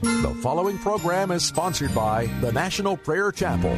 The 0.00 0.32
following 0.42 0.78
program 0.78 1.32
is 1.32 1.44
sponsored 1.44 1.92
by 1.92 2.26
the 2.40 2.52
National 2.52 2.96
Prayer 2.96 3.32
Chapel. 3.32 3.76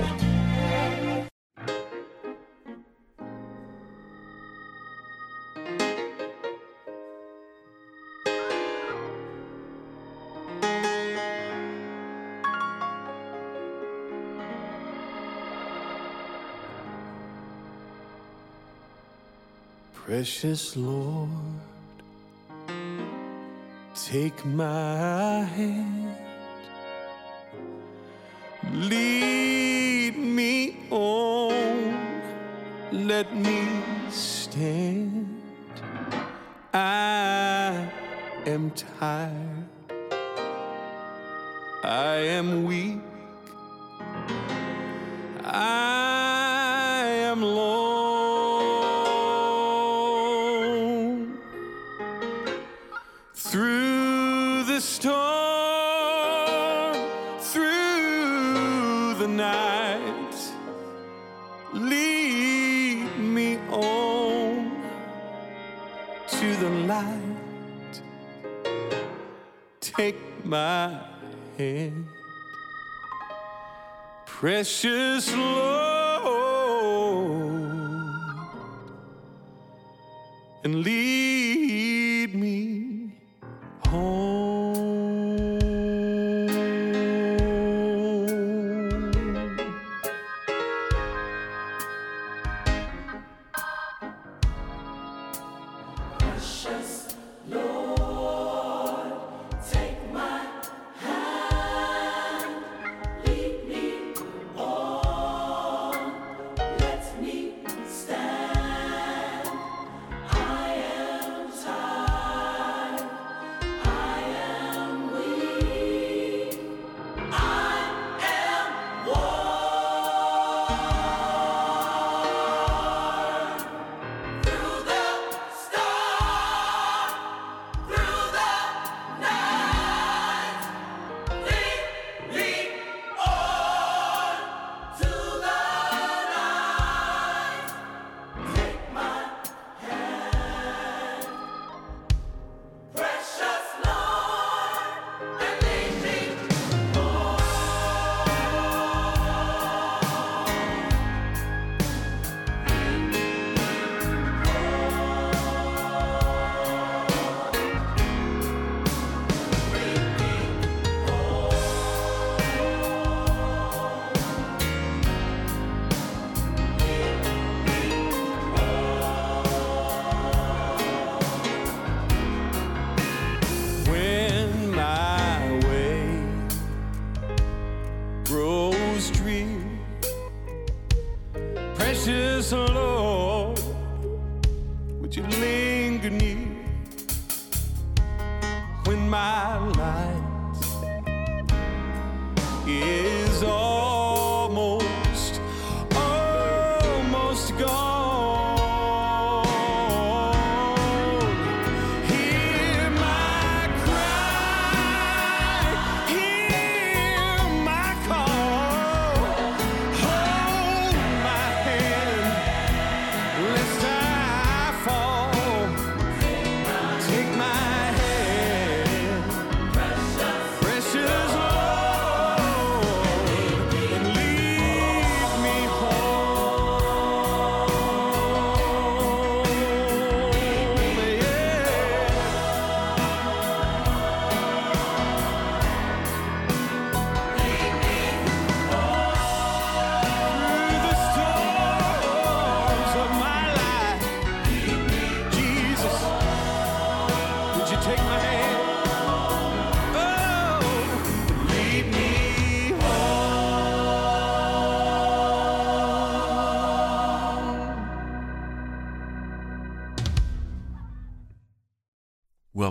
Precious 19.94 20.76
Lord, 20.76 21.30
take 23.94 24.44
my 24.44 25.44
hand, 25.44 26.09
lead 28.72 30.16
me 30.16 30.76
on, 30.90 32.22
let 32.92 33.34
me 33.34 33.68
stand. 34.10 35.26
I 36.72 37.88
am 38.46 38.70
tired, 38.70 39.66
I 41.82 42.14
am 42.38 42.64
weak, 42.64 43.00
precious 74.26 75.34
Lord, 75.34 75.89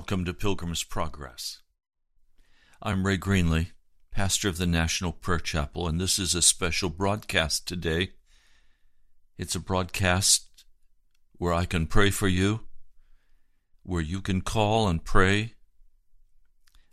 Welcome 0.09 0.25
to 0.25 0.33
Pilgrim's 0.33 0.83
Progress. 0.83 1.61
I'm 2.81 3.06
Ray 3.06 3.19
Greenley, 3.19 3.73
pastor 4.09 4.50
of 4.50 4.57
the 4.57 4.65
National 4.65 5.11
Prayer 5.11 5.38
Chapel, 5.38 5.88
and 5.88 6.01
this 6.01 6.17
is 6.17 6.33
a 6.33 6.41
special 6.41 6.89
broadcast 6.89 7.67
today. 7.67 8.13
It's 9.38 9.53
a 9.53 9.59
broadcast 9.59 10.65
where 11.33 11.53
I 11.53 11.65
can 11.65 11.85
pray 11.85 12.09
for 12.09 12.27
you, 12.27 12.61
where 13.83 14.01
you 14.01 14.19
can 14.19 14.41
call 14.41 14.88
and 14.88 15.06
pray. 15.06 15.53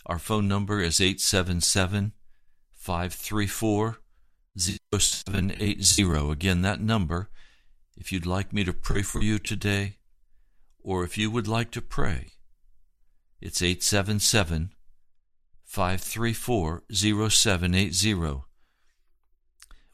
Our 0.04 0.19
phone 0.19 0.46
number 0.46 0.82
is 0.82 1.00
877 1.00 2.12
534 2.74 3.96
0780. 4.58 6.32
Again, 6.32 6.60
that 6.60 6.82
number, 6.82 7.30
if 7.96 8.12
you'd 8.12 8.26
like 8.26 8.52
me 8.52 8.62
to 8.64 8.74
pray 8.74 9.00
for 9.00 9.22
you 9.22 9.38
today, 9.38 9.96
or 10.78 11.02
if 11.02 11.16
you 11.16 11.30
would 11.30 11.48
like 11.48 11.70
to 11.70 11.80
pray, 11.80 12.32
it's 13.40 13.62
877 13.62 14.72
534 15.64 16.84
0780. 16.90 18.42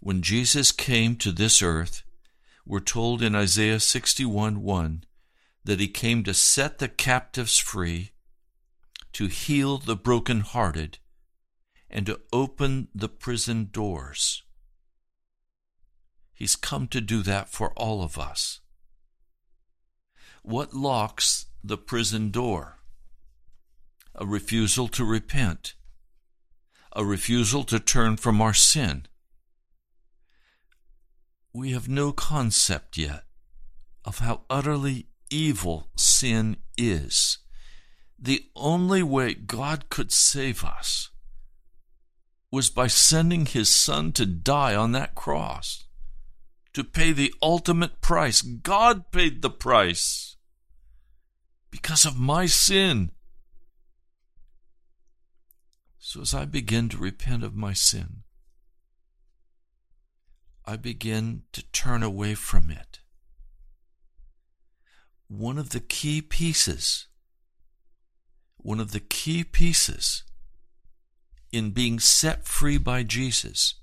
When 0.01 0.23
Jesus 0.23 0.73
came 0.73 1.17
to 1.17 1.33
this 1.33 1.63
earth, 1.63 2.03
we're 2.67 2.81
told 2.81 3.23
in 3.23 3.35
Isaiah 3.35 3.81
61 3.81 4.63
1 4.63 5.05
that 5.65 5.81
he 5.81 5.89
came 5.89 6.25
to 6.25 6.35
set 6.35 6.79
the 6.79 6.89
captives 6.89 7.59
free, 7.59 8.13
to 9.13 9.27
heal 9.27 9.79
the 9.79 9.97
brokenhearted, 9.97 10.99
and 11.91 12.07
to 12.07 12.21
open 12.33 12.89
the 12.95 13.09
prison 13.09 13.69
doors. 13.71 14.43
He's 16.33 16.57
come 16.57 16.89
to 16.89 17.01
do 17.01 17.23
that 17.23 17.49
for 17.49 17.73
all 17.75 18.03
of 18.03 18.19
us. 18.19 18.61
What 20.43 20.75
locks 20.75 21.47
the 21.63 21.79
prison 21.79 22.31
door? 22.31 22.82
A 24.15 24.27
refusal 24.27 24.89
to 24.89 25.05
repent, 25.05 25.75
a 26.95 27.05
refusal 27.05 27.65
to 27.65 27.81
turn 27.81 28.17
from 28.17 28.43
our 28.43 28.53
sin. 28.53 29.07
We 31.55 31.73
have 31.73 31.89
no 31.89 32.13
concept 32.13 32.99
yet 32.99 33.25
of 34.05 34.19
how 34.19 34.43
utterly 34.51 35.07
evil 35.31 35.89
sin 35.97 36.59
is. 36.77 37.39
The 38.19 38.45
only 38.55 39.03
way 39.03 39.35
God 39.35 39.89
could 39.89 40.13
save 40.13 40.65
us 40.65 41.11
was 42.51 42.69
by 42.69 42.87
sending 42.87 43.47
his 43.47 43.69
son 43.69 44.13
to 44.13 44.27
die 44.27 44.75
on 44.75 44.93
that 44.93 45.15
cross, 45.15 45.85
to 46.75 46.85
pay 46.85 47.13
the 47.13 47.33
ultimate 47.41 48.03
price. 48.03 48.43
God 48.43 49.11
paid 49.11 49.41
the 49.41 49.51
price 49.51 50.37
because 51.71 52.05
of 52.05 52.19
my 52.19 52.45
sin. 52.45 53.11
So 56.13 56.21
as 56.21 56.35
I 56.35 56.45
begin 56.45 56.91
to 56.91 56.99
repent 56.99 57.43
of 57.43 57.57
my 57.57 57.73
sin, 57.73 58.25
I 60.67 60.77
begin 60.77 61.45
to 61.53 61.63
turn 61.73 62.03
away 62.03 62.35
from 62.35 62.71
it. 62.71 63.01
One 65.29 65.57
of 65.57 65.71
the 65.71 65.81
key 65.81 66.21
pieces, 66.21 67.07
one 68.59 68.79
of 68.79 68.93
the 68.93 69.01
key 69.01 69.43
pieces 69.43 70.25
in 71.51 71.71
being 71.71 71.99
set 71.99 72.45
free 72.45 72.77
by 72.77 73.05
Jesus 73.05 73.77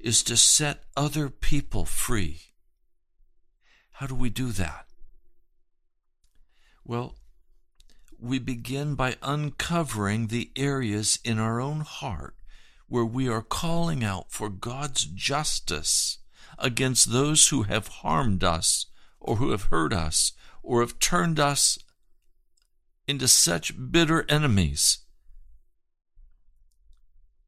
is 0.00 0.24
to 0.24 0.36
set 0.36 0.86
other 0.96 1.30
people 1.30 1.84
free. 1.84 2.40
How 3.92 4.08
do 4.08 4.16
we 4.16 4.28
do 4.28 4.50
that? 4.50 4.86
Well, 6.84 7.14
we 8.20 8.38
begin 8.38 8.94
by 8.94 9.16
uncovering 9.22 10.26
the 10.26 10.50
areas 10.56 11.18
in 11.24 11.38
our 11.38 11.60
own 11.60 11.80
heart 11.80 12.36
where 12.88 13.04
we 13.04 13.28
are 13.28 13.42
calling 13.42 14.04
out 14.04 14.30
for 14.30 14.48
God's 14.48 15.04
justice 15.04 16.18
against 16.58 17.12
those 17.12 17.48
who 17.48 17.64
have 17.64 17.88
harmed 17.88 18.44
us 18.44 18.86
or 19.20 19.36
who 19.36 19.50
have 19.50 19.64
hurt 19.64 19.92
us 19.92 20.32
or 20.62 20.80
have 20.80 20.98
turned 20.98 21.38
us 21.38 21.78
into 23.06 23.28
such 23.28 23.72
bitter 23.90 24.24
enemies. 24.28 24.98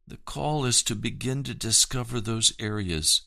The 0.07 0.19
call 0.19 0.65
is 0.65 0.83
to 0.85 0.95
begin 0.95 1.43
to 1.45 1.55
discover 1.55 2.21
those 2.21 2.53
areas. 2.59 3.23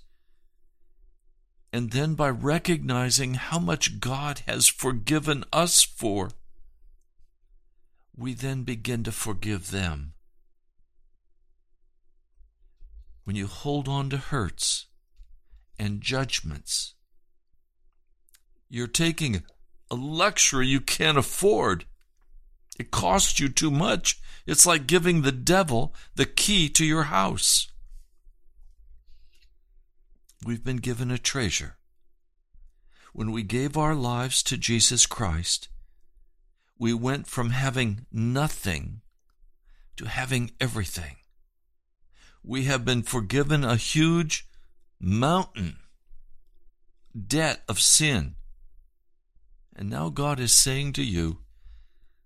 And 1.73 1.91
then 1.91 2.15
by 2.15 2.29
recognizing 2.29 3.35
how 3.35 3.59
much 3.59 3.99
God 3.99 4.41
has 4.47 4.67
forgiven 4.67 5.45
us 5.53 5.83
for, 5.83 6.31
we 8.21 8.33
then 8.35 8.61
begin 8.63 9.03
to 9.03 9.11
forgive 9.11 9.71
them. 9.71 10.13
When 13.23 13.35
you 13.35 13.47
hold 13.47 13.87
on 13.87 14.09
to 14.11 14.17
hurts 14.17 14.85
and 15.79 16.01
judgments, 16.01 16.93
you're 18.69 18.87
taking 18.87 19.43
a 19.89 19.95
luxury 19.95 20.67
you 20.67 20.79
can't 20.79 21.17
afford. 21.17 21.85
It 22.79 22.91
costs 22.91 23.39
you 23.39 23.49
too 23.49 23.71
much. 23.71 24.19
It's 24.45 24.65
like 24.65 24.87
giving 24.87 25.21
the 25.21 25.31
devil 25.31 25.93
the 26.15 26.25
key 26.25 26.69
to 26.69 26.85
your 26.85 27.03
house. 27.03 27.67
We've 30.45 30.63
been 30.63 30.77
given 30.77 31.11
a 31.11 31.17
treasure. 31.17 31.77
When 33.13 33.31
we 33.31 33.43
gave 33.43 33.77
our 33.77 33.93
lives 33.93 34.41
to 34.43 34.57
Jesus 34.57 35.05
Christ, 35.05 35.67
we 36.81 36.95
went 36.95 37.27
from 37.27 37.51
having 37.51 38.07
nothing 38.11 39.01
to 39.95 40.05
having 40.05 40.49
everything. 40.59 41.17
We 42.43 42.63
have 42.63 42.83
been 42.83 43.03
forgiven 43.03 43.63
a 43.63 43.75
huge 43.75 44.47
mountain 44.99 45.77
debt 47.15 47.61
of 47.69 47.79
sin. 47.79 48.33
And 49.75 49.91
now 49.91 50.09
God 50.09 50.39
is 50.39 50.53
saying 50.53 50.93
to 50.93 51.03
you, 51.03 51.41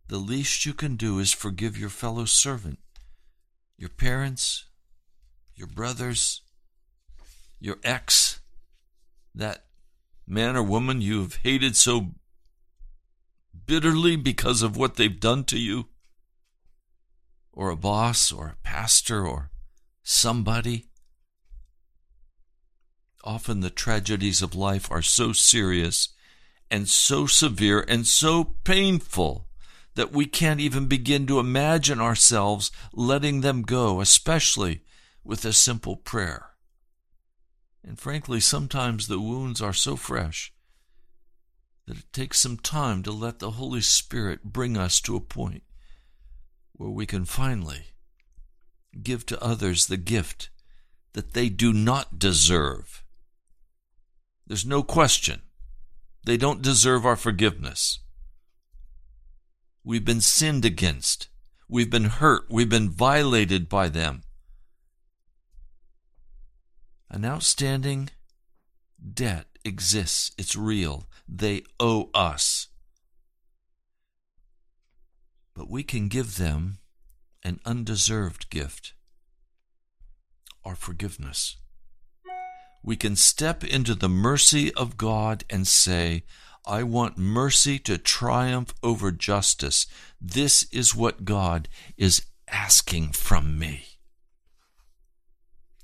the 0.07 0.19
least 0.19 0.66
you 0.66 0.74
can 0.74 0.96
do 0.96 1.19
is 1.19 1.34
forgive 1.34 1.78
your 1.78 1.90
fellow 1.90 2.24
servant, 2.24 2.80
your 3.78 3.90
parents, 3.90 4.68
your 5.54 5.68
brothers, 5.68 6.44
your 7.60 7.75
ex, 7.84 8.40
that 9.34 9.66
man 10.25 10.56
or 10.56 10.63
woman 10.63 11.02
you 11.02 11.24
have 11.24 11.40
hated 11.44 11.75
so 11.75 12.12
bitterly 13.65 14.15
because 14.15 14.62
of 14.62 14.77
what 14.77 14.95
they've 14.95 15.19
done 15.19 15.44
to 15.45 15.57
you, 15.57 15.88
or 17.51 17.69
a 17.69 17.75
boss, 17.75 18.31
or 18.31 18.47
a 18.47 18.57
pastor, 18.63 19.25
or 19.25 19.51
somebody. 20.03 20.85
Often 23.23 23.62
the 23.62 23.69
tragedies 23.69 24.41
of 24.41 24.53
life 24.53 24.91
are 24.91 25.01
so 25.01 25.31
serious 25.33 26.09
and 26.69 26.88
so 26.88 27.25
severe 27.25 27.85
and 27.88 28.06
so 28.06 28.56
painful 28.63 29.47
that 29.95 30.11
we 30.11 30.25
can't 30.25 30.59
even 30.59 30.88
begin 30.88 31.25
to 31.27 31.39
imagine 31.39 32.00
ourselves 32.00 32.69
letting 32.94 33.41
them 33.41 33.61
go, 33.61 34.01
especially 34.01 34.81
with 35.23 35.45
a 35.45 35.53
simple 35.53 35.95
prayer. 35.95 36.51
And 37.83 37.97
frankly, 38.00 38.39
sometimes 38.39 39.07
the 39.07 39.19
wounds 39.19 39.61
are 39.61 39.73
so 39.73 39.95
fresh 39.95 40.51
that 41.87 41.97
it 41.97 42.13
takes 42.13 42.39
some 42.39 42.57
time 42.57 43.03
to 43.03 43.11
let 43.11 43.39
the 43.39 43.51
Holy 43.51 43.81
Spirit 43.81 44.43
bring 44.43 44.75
us 44.75 44.99
to 45.01 45.15
a 45.15 45.21
point 45.21 45.63
where 46.73 46.89
we 46.89 47.05
can 47.05 47.25
finally 47.25 47.87
give 49.01 49.25
to 49.25 49.43
others 49.43 49.85
the 49.85 49.97
gift 49.97 50.49
that 51.13 51.33
they 51.33 51.49
do 51.49 51.71
not 51.71 52.19
deserve. 52.19 53.04
There's 54.47 54.65
no 54.65 54.83
question. 54.83 55.42
They 56.25 56.37
don't 56.37 56.61
deserve 56.61 57.06
our 57.06 57.15
forgiveness. 57.15 57.99
We've 59.83 60.06
been 60.06 60.21
sinned 60.21 60.65
against. 60.65 61.30
We've 61.69 61.89
been 61.89 62.06
hurt. 62.06 62.45
We've 62.49 62.69
been 62.69 62.89
violated 62.89 63.69
by 63.69 63.89
them. 63.89 64.23
An 67.09 67.23
outstanding 67.23 68.09
debt 69.13 69.45
exists. 69.63 70.31
It's 70.37 70.56
real. 70.56 71.06
They 71.27 71.63
owe 71.79 72.09
us. 72.13 72.67
But 75.53 75.69
we 75.69 75.83
can 75.83 76.07
give 76.07 76.37
them 76.37 76.79
an 77.44 77.59
undeserved 77.65 78.49
gift 78.49 78.94
our 80.65 80.75
forgiveness. 80.75 81.57
We 82.83 82.95
can 82.95 83.15
step 83.15 83.63
into 83.63 83.95
the 83.95 84.09
mercy 84.09 84.73
of 84.73 84.97
God 84.97 85.44
and 85.49 85.67
say, 85.67 86.23
I 86.65 86.83
want 86.83 87.17
mercy 87.17 87.77
to 87.79 87.97
triumph 87.97 88.73
over 88.81 89.11
justice. 89.11 89.85
This 90.19 90.63
is 90.71 90.95
what 90.95 91.25
God 91.25 91.69
is 91.97 92.25
asking 92.47 93.11
from 93.11 93.59
me. 93.59 93.85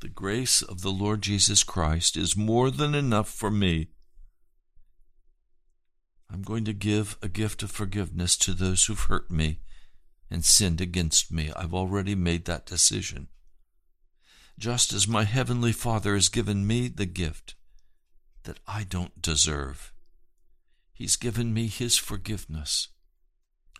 The 0.01 0.10
grace 0.10 0.63
of 0.63 0.81
the 0.81 0.89
Lord 0.89 1.21
Jesus 1.21 1.63
Christ 1.63 2.17
is 2.17 2.36
more 2.36 2.71
than 2.71 2.95
enough 2.95 3.29
for 3.29 3.51
me. 3.51 3.89
I'm 6.32 6.44
going 6.44 6.64
to 6.66 6.74
give 6.74 7.18
a 7.22 7.28
gift 7.28 7.62
of 7.62 7.72
forgiveness 7.72 8.38
to 8.38 8.54
those 8.54 8.86
who've 8.86 9.00
hurt 9.00 9.30
me 9.30 9.60
and 10.30 10.46
sinned 10.46 10.80
against 10.80 11.32
me. 11.32 11.52
I've 11.56 11.74
already 11.74 12.16
made 12.16 12.46
that 12.46 12.66
decision. 12.66 13.28
Just 14.58 14.94
as 14.94 15.08
my 15.08 15.26
Heavenly 15.26 15.74
Father 15.74 16.14
has 16.16 16.30
given 16.30 16.66
me 16.66 16.88
the 16.88 17.06
gift 17.06 17.56
that 18.44 18.60
I 18.66 18.84
don't 18.84 19.22
deserve. 19.22 19.92
He's 20.94 21.18
given 21.18 21.54
me 21.54 21.68
His 21.68 21.98
forgiveness. 21.98 22.88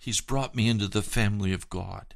He's 0.02 0.20
brought 0.20 0.56
me 0.56 0.68
into 0.68 0.88
the 0.88 1.02
family 1.02 1.54
of 1.54 1.70
God. 1.70 2.16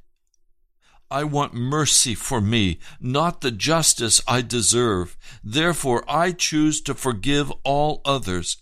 I 1.09 1.23
want 1.23 1.53
mercy 1.53 2.15
for 2.15 2.41
me, 2.41 2.79
not 2.99 3.41
the 3.41 3.51
justice 3.51 4.21
I 4.27 4.41
deserve. 4.41 5.15
Therefore, 5.43 6.03
I 6.09 6.31
choose 6.31 6.81
to 6.81 6.93
forgive 6.93 7.51
all 7.63 8.01
others. 8.03 8.57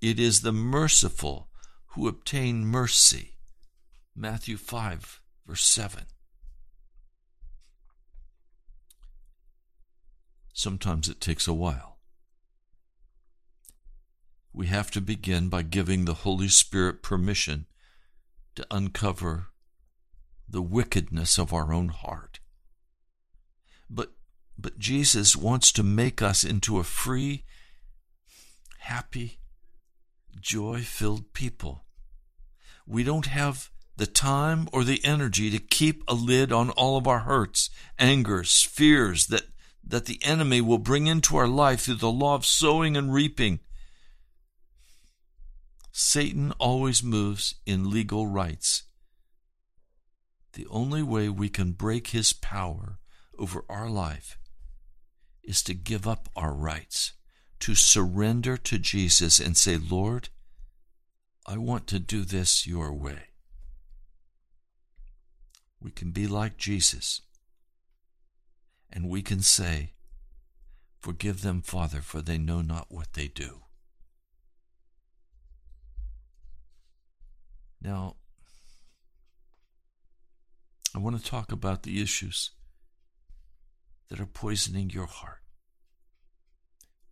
It 0.00 0.20
is 0.20 0.42
the 0.42 0.52
merciful 0.52 1.48
who 1.88 2.08
obtain 2.08 2.66
mercy. 2.66 3.36
Matthew 4.14 4.56
5, 4.56 5.20
verse 5.46 5.64
7. 5.64 6.04
Sometimes 10.52 11.08
it 11.08 11.20
takes 11.20 11.46
a 11.46 11.54
while. 11.54 11.98
We 14.52 14.68
have 14.68 14.90
to 14.92 15.00
begin 15.00 15.48
by 15.48 15.62
giving 15.62 16.04
the 16.04 16.14
Holy 16.14 16.48
Spirit 16.48 17.02
permission 17.02 17.66
to 18.54 18.66
uncover 18.70 19.48
the 20.48 20.62
wickedness 20.62 21.38
of 21.38 21.52
our 21.52 21.72
own 21.72 21.88
heart. 21.88 22.40
But, 23.90 24.12
but 24.58 24.78
Jesus 24.78 25.36
wants 25.36 25.72
to 25.72 25.82
make 25.82 26.22
us 26.22 26.42
into 26.42 26.78
a 26.78 26.84
free, 26.84 27.44
happy, 28.78 29.40
joy-filled 30.40 31.32
people. 31.32 31.84
We 32.86 33.02
don't 33.04 33.26
have 33.26 33.70
the 33.96 34.06
time 34.06 34.68
or 34.72 34.84
the 34.84 35.04
energy 35.04 35.50
to 35.50 35.58
keep 35.58 36.02
a 36.06 36.14
lid 36.14 36.52
on 36.52 36.70
all 36.70 36.96
of 36.96 37.06
our 37.06 37.20
hurts, 37.20 37.70
angers, 37.98 38.62
fears 38.62 39.26
that, 39.28 39.44
that 39.82 40.06
the 40.06 40.20
enemy 40.22 40.60
will 40.60 40.78
bring 40.78 41.06
into 41.06 41.36
our 41.36 41.48
life 41.48 41.82
through 41.82 41.94
the 41.94 42.10
law 42.10 42.34
of 42.34 42.44
sowing 42.44 42.96
and 42.96 43.12
reaping. 43.12 43.60
Satan 45.92 46.52
always 46.58 47.02
moves 47.02 47.54
in 47.64 47.90
legal 47.90 48.26
rights. 48.26 48.82
The 50.52 50.66
only 50.68 51.02
way 51.02 51.28
we 51.28 51.48
can 51.48 51.72
break 51.72 52.08
his 52.08 52.32
power 52.32 52.98
over 53.38 53.64
our 53.68 53.88
life 53.88 54.38
is 55.42 55.62
to 55.62 55.74
give 55.74 56.06
up 56.06 56.28
our 56.36 56.52
rights, 56.52 57.12
to 57.66 57.74
surrender 57.74 58.56
to 58.56 58.78
Jesus 58.78 59.40
and 59.40 59.56
say, 59.56 59.76
Lord, 59.76 60.28
I 61.46 61.58
want 61.58 61.88
to 61.88 61.98
do 61.98 62.24
this 62.24 62.64
your 62.64 62.92
way. 62.92 63.30
We 65.80 65.90
can 65.90 66.12
be 66.12 66.28
like 66.28 66.58
Jesus, 66.58 67.22
and 68.92 69.08
we 69.08 69.20
can 69.20 69.40
say, 69.40 69.94
Forgive 71.00 71.42
them, 71.42 71.60
Father, 71.60 72.02
for 72.02 72.22
they 72.22 72.38
know 72.38 72.62
not 72.62 72.86
what 72.88 73.14
they 73.14 73.26
do. 73.26 73.62
Now, 77.82 78.14
I 80.94 81.00
want 81.00 81.20
to 81.20 81.30
talk 81.30 81.50
about 81.50 81.82
the 81.82 82.00
issues 82.00 82.52
that 84.08 84.20
are 84.20 84.26
poisoning 84.26 84.90
your 84.90 85.06
heart. 85.06 85.40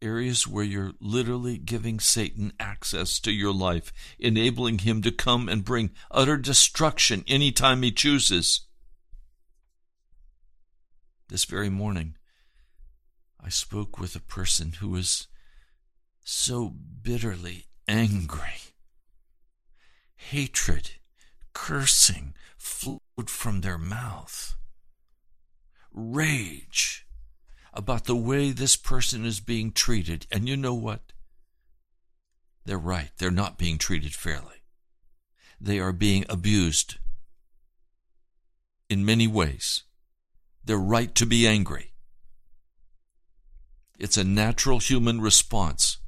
Areas 0.04 0.46
where 0.46 0.64
you're 0.64 0.92
literally 1.00 1.56
giving 1.56 1.98
Satan 1.98 2.52
access 2.60 3.18
to 3.20 3.32
your 3.32 3.54
life, 3.54 3.92
enabling 4.18 4.80
him 4.80 5.00
to 5.02 5.10
come 5.10 5.48
and 5.48 5.64
bring 5.64 5.90
utter 6.10 6.36
destruction 6.36 7.24
anytime 7.26 7.82
he 7.82 7.90
chooses. 7.90 8.66
This 11.28 11.46
very 11.46 11.70
morning, 11.70 12.16
I 13.42 13.48
spoke 13.48 13.98
with 13.98 14.14
a 14.14 14.20
person 14.20 14.74
who 14.74 14.90
was 14.90 15.26
so 16.22 16.68
bitterly 17.02 17.66
angry. 17.88 18.60
Hatred, 20.16 20.90
cursing 21.54 22.34
flowed 22.58 23.28
from 23.28 23.62
their 23.62 23.78
mouth 23.78 24.54
rage 25.94 27.06
about 27.74 28.04
the 28.04 28.16
way 28.16 28.50
this 28.50 28.76
person 28.76 29.26
is 29.26 29.40
being 29.40 29.72
treated. 29.72 30.26
And 30.30 30.48
you 30.48 30.56
know 30.56 30.74
what? 30.74 31.12
They're 32.64 32.78
right. 32.78 33.10
They're 33.18 33.30
not 33.30 33.58
being 33.58 33.78
treated 33.78 34.14
fairly. 34.14 34.62
They 35.60 35.78
are 35.78 35.92
being 35.92 36.24
abused 36.28 36.96
in 38.88 39.04
many 39.04 39.26
ways. 39.26 39.82
They're 40.64 40.78
right 40.78 41.14
to 41.16 41.26
be 41.26 41.46
angry. 41.46 41.92
It's 43.98 44.16
a 44.16 44.24
natural 44.24 44.78
human 44.78 45.20
response. 45.20 45.98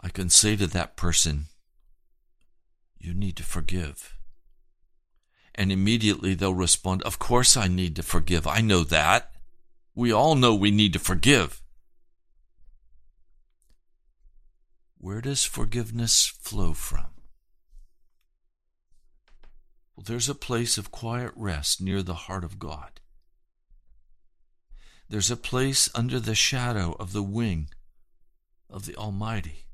I 0.00 0.08
can 0.08 0.30
say 0.30 0.56
to 0.56 0.66
that 0.68 0.96
person, 0.96 1.46
You 2.98 3.14
need 3.14 3.36
to 3.36 3.42
forgive. 3.42 4.16
And 5.54 5.72
immediately 5.72 6.34
they'll 6.34 6.54
respond, 6.54 7.02
Of 7.02 7.18
course 7.18 7.56
I 7.56 7.68
need 7.68 7.96
to 7.96 8.02
forgive. 8.02 8.46
I 8.46 8.60
know 8.60 8.84
that. 8.84 9.32
We 9.94 10.12
all 10.12 10.34
know 10.34 10.54
we 10.54 10.70
need 10.70 10.92
to 10.94 10.98
forgive. 10.98 11.60
Where 14.98 15.20
does 15.20 15.44
forgiveness 15.44 16.26
flow 16.26 16.74
from? 16.74 17.06
Well, 19.96 20.04
there's 20.06 20.28
a 20.28 20.34
place 20.34 20.78
of 20.78 20.90
quiet 20.90 21.32
rest 21.34 21.80
near 21.80 22.02
the 22.02 22.14
heart 22.14 22.44
of 22.44 22.58
God. 22.58 23.00
There's 25.08 25.30
a 25.30 25.36
place 25.36 25.88
under 25.94 26.20
the 26.20 26.34
shadow 26.34 26.94
of 27.00 27.12
the 27.12 27.22
wing 27.22 27.68
of 28.70 28.86
the 28.86 28.94
Almighty. 28.94 29.66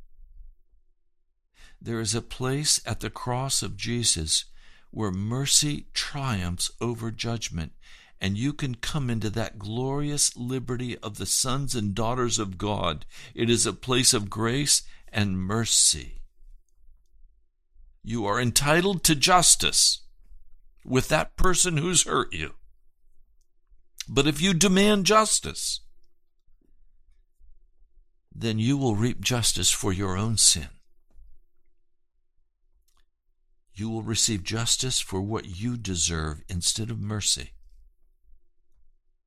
There 1.80 2.00
is 2.00 2.14
a 2.14 2.23
place 2.23 2.80
at 2.87 3.00
the 3.00 3.11
cross 3.11 3.62
of 3.62 3.76
Jesus 3.76 4.47
where 4.90 5.11
mercy 5.11 5.87
triumphs 5.93 6.71
over 6.81 7.11
judgment, 7.11 7.73
and 8.21 8.38
you 8.38 8.52
can 8.52 8.75
come 8.75 9.11
into 9.11 9.31
that 9.31 9.59
glorious 9.59 10.37
liberty 10.37 10.97
of 10.99 11.19
the 11.19 11.26
sons 11.26 11.75
and 11.75 11.95
daughters 11.95 12.38
of 12.38 12.59
God. 12.59 13.05
It 13.35 13.50
is 13.50 13.66
a 13.66 13.73
place 13.73 14.14
of 14.14 14.31
grace 14.31 14.83
and 15.12 15.38
mercy. 15.38 16.21
You 18.02 18.25
are 18.26 18.40
entitled 18.40 19.05
to 19.05 19.14
justice 19.14 20.02
with 20.85 21.09
that 21.09 21.37
person 21.37 21.76
who's 21.76 22.05
hurt 22.05 22.33
you. 22.33 22.55
But 24.09 24.26
if 24.26 24.40
you 24.40 24.55
demand 24.55 25.05
justice, 25.05 25.81
then 28.35 28.59
you 28.59 28.76
will 28.76 28.95
reap 28.95 29.21
justice 29.21 29.71
for 29.71 29.93
your 29.93 30.16
own 30.16 30.37
sin 30.37 30.69
you 33.76 33.90
will 33.90 34.02
receive 34.02 34.42
justice 34.42 35.00
for 35.00 35.21
what 35.21 35.61
you 35.61 35.76
deserve 35.76 36.42
instead 36.49 36.90
of 36.90 36.99
mercy. 36.99 37.50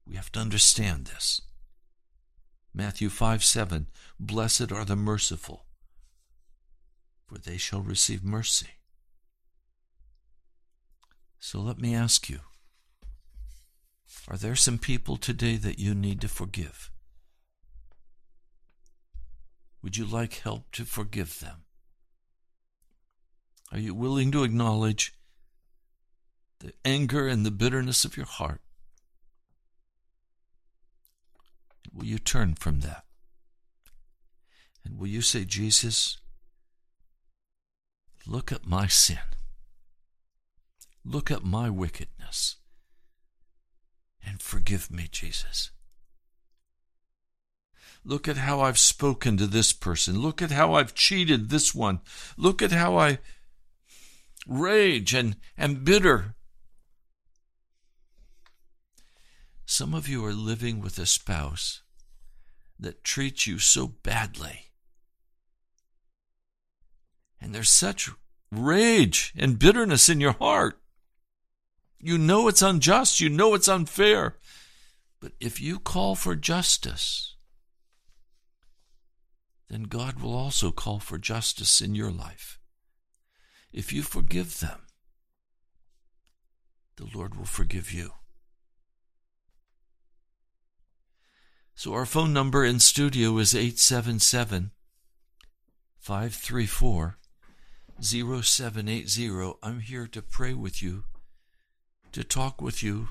We 0.07 0.15
have 0.15 0.31
to 0.31 0.39
understand 0.39 1.05
this. 1.05 1.41
Matthew 2.73 3.09
5 3.09 3.43
7 3.43 3.87
Blessed 4.19 4.71
are 4.71 4.85
the 4.85 4.95
merciful, 4.95 5.65
for 7.27 7.37
they 7.37 7.57
shall 7.57 7.81
receive 7.81 8.23
mercy. 8.23 8.69
So 11.37 11.59
let 11.59 11.77
me 11.77 11.93
ask 11.93 12.27
you 12.27 12.39
Are 14.27 14.37
there 14.37 14.55
some 14.55 14.79
people 14.79 15.17
today 15.17 15.57
that 15.57 15.77
you 15.77 15.93
need 15.93 16.21
to 16.21 16.27
forgive? 16.27 16.89
Would 19.83 19.95
you 19.95 20.05
like 20.05 20.39
help 20.39 20.71
to 20.71 20.85
forgive 20.85 21.39
them? 21.39 21.65
Are 23.71 23.79
you 23.79 23.93
willing 23.93 24.31
to 24.31 24.43
acknowledge 24.43 25.13
the 26.59 26.73
anger 26.83 27.27
and 27.27 27.45
the 27.45 27.51
bitterness 27.51 28.03
of 28.03 28.17
your 28.17 28.25
heart? 28.25 28.61
Will 31.93 32.05
you 32.05 32.19
turn 32.19 32.55
from 32.55 32.81
that? 32.81 33.05
And 34.83 34.97
will 34.97 35.07
you 35.07 35.21
say, 35.21 35.45
Jesus, 35.45 36.17
look 38.25 38.51
at 38.51 38.65
my 38.65 38.87
sin. 38.87 39.19
Look 41.05 41.31
at 41.31 41.43
my 41.43 41.69
wickedness. 41.69 42.57
And 44.25 44.41
forgive 44.41 44.91
me, 44.91 45.07
Jesus. 45.11 45.71
Look 48.03 48.27
at 48.27 48.37
how 48.37 48.61
I've 48.61 48.79
spoken 48.79 49.37
to 49.37 49.47
this 49.47 49.73
person. 49.73 50.19
Look 50.19 50.41
at 50.41 50.51
how 50.51 50.73
I've 50.73 50.93
cheated 50.93 51.49
this 51.49 51.75
one. 51.75 51.99
Look 52.37 52.61
at 52.61 52.71
how 52.71 52.97
I 52.97 53.19
rage 54.49 55.13
and, 55.13 55.37
and 55.55 55.85
bitter. 55.85 56.35
Some 59.65 59.93
of 59.93 60.09
you 60.09 60.25
are 60.25 60.33
living 60.33 60.81
with 60.81 60.97
a 60.97 61.05
spouse 61.05 61.83
that 62.79 63.03
treats 63.03 63.45
you 63.45 63.59
so 63.59 63.87
badly. 63.87 64.71
And 67.39 67.53
there's 67.53 67.69
such 67.69 68.09
rage 68.51 69.31
and 69.37 69.59
bitterness 69.59 70.09
in 70.09 70.19
your 70.19 70.33
heart. 70.33 70.79
You 71.99 72.17
know 72.17 72.47
it's 72.47 72.61
unjust, 72.61 73.19
you 73.19 73.29
know 73.29 73.53
it's 73.53 73.67
unfair. 73.67 74.37
But 75.19 75.33
if 75.39 75.61
you 75.61 75.79
call 75.79 76.15
for 76.15 76.35
justice, 76.35 77.35
then 79.69 79.83
God 79.83 80.19
will 80.19 80.35
also 80.35 80.71
call 80.71 80.99
for 80.99 81.17
justice 81.17 81.81
in 81.81 81.93
your 81.93 82.11
life 82.11 82.58
if 83.71 83.93
you 83.93 84.01
forgive 84.01 84.59
them, 84.59 84.79
the 86.97 87.07
Lord 87.13 87.35
will 87.35 87.45
forgive 87.45 87.91
you. 87.91 88.11
So 91.75 91.93
our 91.93 92.05
phone 92.05 92.33
number 92.33 92.65
in 92.65 92.79
studio 92.79 93.37
is 93.37 93.55
877 93.55 94.71
534 95.99 97.17
0780. 98.01 99.53
I'm 99.63 99.79
here 99.79 100.07
to 100.07 100.21
pray 100.21 100.53
with 100.53 100.81
you, 100.81 101.03
to 102.11 102.23
talk 102.23 102.61
with 102.61 102.81
you, 102.83 103.09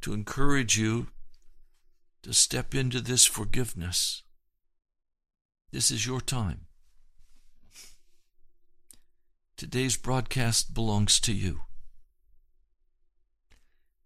to 0.00 0.12
encourage 0.12 0.78
you 0.78 1.08
to 2.22 2.32
step 2.32 2.74
into 2.74 3.00
this 3.00 3.24
forgiveness. 3.24 4.22
This 5.70 5.90
is 5.90 6.06
your 6.06 6.20
time. 6.20 6.67
Today's 9.58 9.96
broadcast 9.96 10.72
belongs 10.72 11.18
to 11.18 11.32
you. 11.32 11.62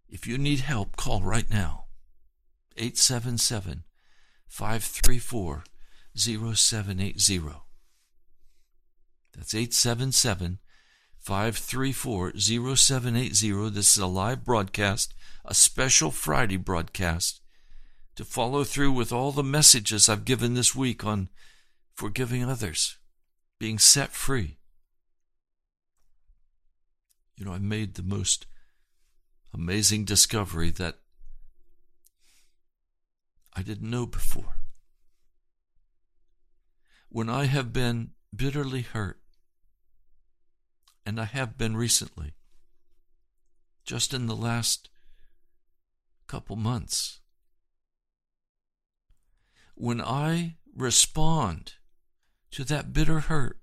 If 0.09 0.27
you 0.27 0.39
need 0.39 0.61
help, 0.61 0.97
call 0.97 1.21
right 1.21 1.51
now 1.51 1.85
877 2.79 3.85
534 4.49 5.65
0780. 6.17 7.41
That's 9.37 9.55
877 9.55 10.59
534 11.19 12.33
0780. 12.39 13.69
This 13.69 13.95
is 13.95 13.99
a 13.99 14.07
live 14.07 14.47
broadcast, 14.47 15.13
a 15.45 15.53
special 15.53 16.11
Friday 16.11 16.57
broadcast 16.57 17.43
to 18.17 18.25
follow 18.25 18.65
through 18.65 18.93
with 18.93 19.13
all 19.13 19.33
the 19.33 19.43
messages 19.43 20.09
I've 20.09 20.25
given 20.25 20.55
this 20.55 20.75
week 20.75 21.05
on 21.05 21.29
forgiving 21.95 22.43
others, 22.43 22.97
being 23.59 23.79
set 23.79 24.13
free. 24.13 24.57
You 27.37 27.45
know, 27.45 27.53
I 27.53 27.59
made 27.59 27.95
the 27.95 28.03
most 28.03 28.47
amazing 29.55 30.05
discovery 30.05 30.71
that 30.71 30.99
I 33.55 33.62
didn't 33.62 33.91
know 33.91 34.07
before. 34.07 34.57
When 37.09 37.29
I 37.29 37.45
have 37.45 37.73
been 37.73 38.12
bitterly 38.35 38.83
hurt, 38.83 39.21
and 41.05 41.21
I 41.21 41.25
have 41.25 41.59
been 41.59 41.77
recently, 41.77 42.35
just 43.85 44.15
in 44.15 44.27
the 44.27 44.37
last 44.37 44.89
couple 46.27 46.57
months, 46.57 47.21
when 49.75 50.01
I 50.01 50.57
respond 50.75 51.75
to 52.53 52.65
that 52.65 52.93
bitter 52.93 53.21
hurt 53.21 53.59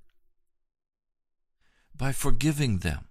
by 1.95 2.11
forgiving 2.11 2.79
them, 2.79 3.08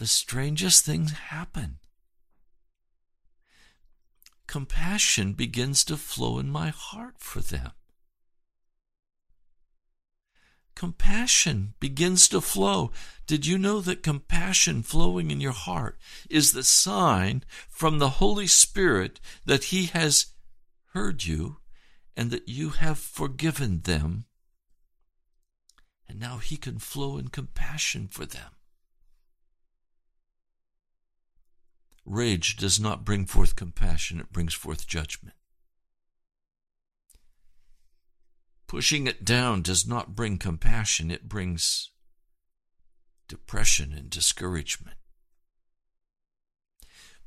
the 0.00 0.06
strangest 0.06 0.82
things 0.82 1.12
happen. 1.12 1.76
Compassion 4.46 5.34
begins 5.34 5.84
to 5.84 5.98
flow 5.98 6.38
in 6.38 6.48
my 6.48 6.70
heart 6.70 7.16
for 7.18 7.40
them. 7.40 7.72
Compassion 10.74 11.74
begins 11.80 12.28
to 12.28 12.40
flow. 12.40 12.90
Did 13.26 13.44
you 13.44 13.58
know 13.58 13.82
that 13.82 14.02
compassion 14.02 14.82
flowing 14.82 15.30
in 15.30 15.38
your 15.38 15.52
heart 15.52 15.98
is 16.30 16.52
the 16.52 16.64
sign 16.64 17.44
from 17.68 17.98
the 17.98 18.16
Holy 18.20 18.46
Spirit 18.46 19.20
that 19.44 19.64
He 19.64 19.84
has 19.88 20.32
heard 20.94 21.24
you 21.24 21.58
and 22.16 22.30
that 22.30 22.48
you 22.48 22.70
have 22.70 22.98
forgiven 22.98 23.82
them? 23.82 24.24
And 26.08 26.18
now 26.18 26.38
He 26.38 26.56
can 26.56 26.78
flow 26.78 27.18
in 27.18 27.28
compassion 27.28 28.08
for 28.08 28.24
them. 28.24 28.52
Rage 32.10 32.56
does 32.56 32.80
not 32.80 33.04
bring 33.04 33.24
forth 33.24 33.54
compassion, 33.54 34.18
it 34.18 34.32
brings 34.32 34.52
forth 34.52 34.88
judgment. 34.88 35.36
Pushing 38.66 39.06
it 39.06 39.24
down 39.24 39.62
does 39.62 39.86
not 39.86 40.16
bring 40.16 40.36
compassion, 40.36 41.12
it 41.12 41.28
brings 41.28 41.90
depression 43.28 43.92
and 43.92 44.10
discouragement. 44.10 44.96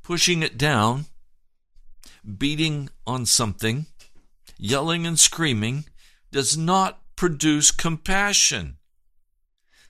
Pushing 0.04 0.44
it 0.44 0.58
down, 0.58 1.06
beating 2.38 2.90
on 3.08 3.26
something, 3.26 3.86
yelling 4.58 5.08
and 5.08 5.18
screaming, 5.18 5.86
does 6.30 6.58
not 6.58 7.00
produce 7.16 7.72
compassion. 7.72 8.80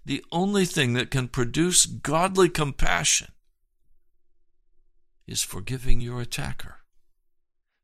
The 0.05 0.23
only 0.31 0.65
thing 0.65 0.93
that 0.93 1.09
can 1.09 1.29
produce 1.29 1.87
godly 1.87 2.47
compassion 2.47 3.32
is 5.27 5.41
forgiving 5.41 6.01
your 6.01 6.21
attacker, 6.21 6.77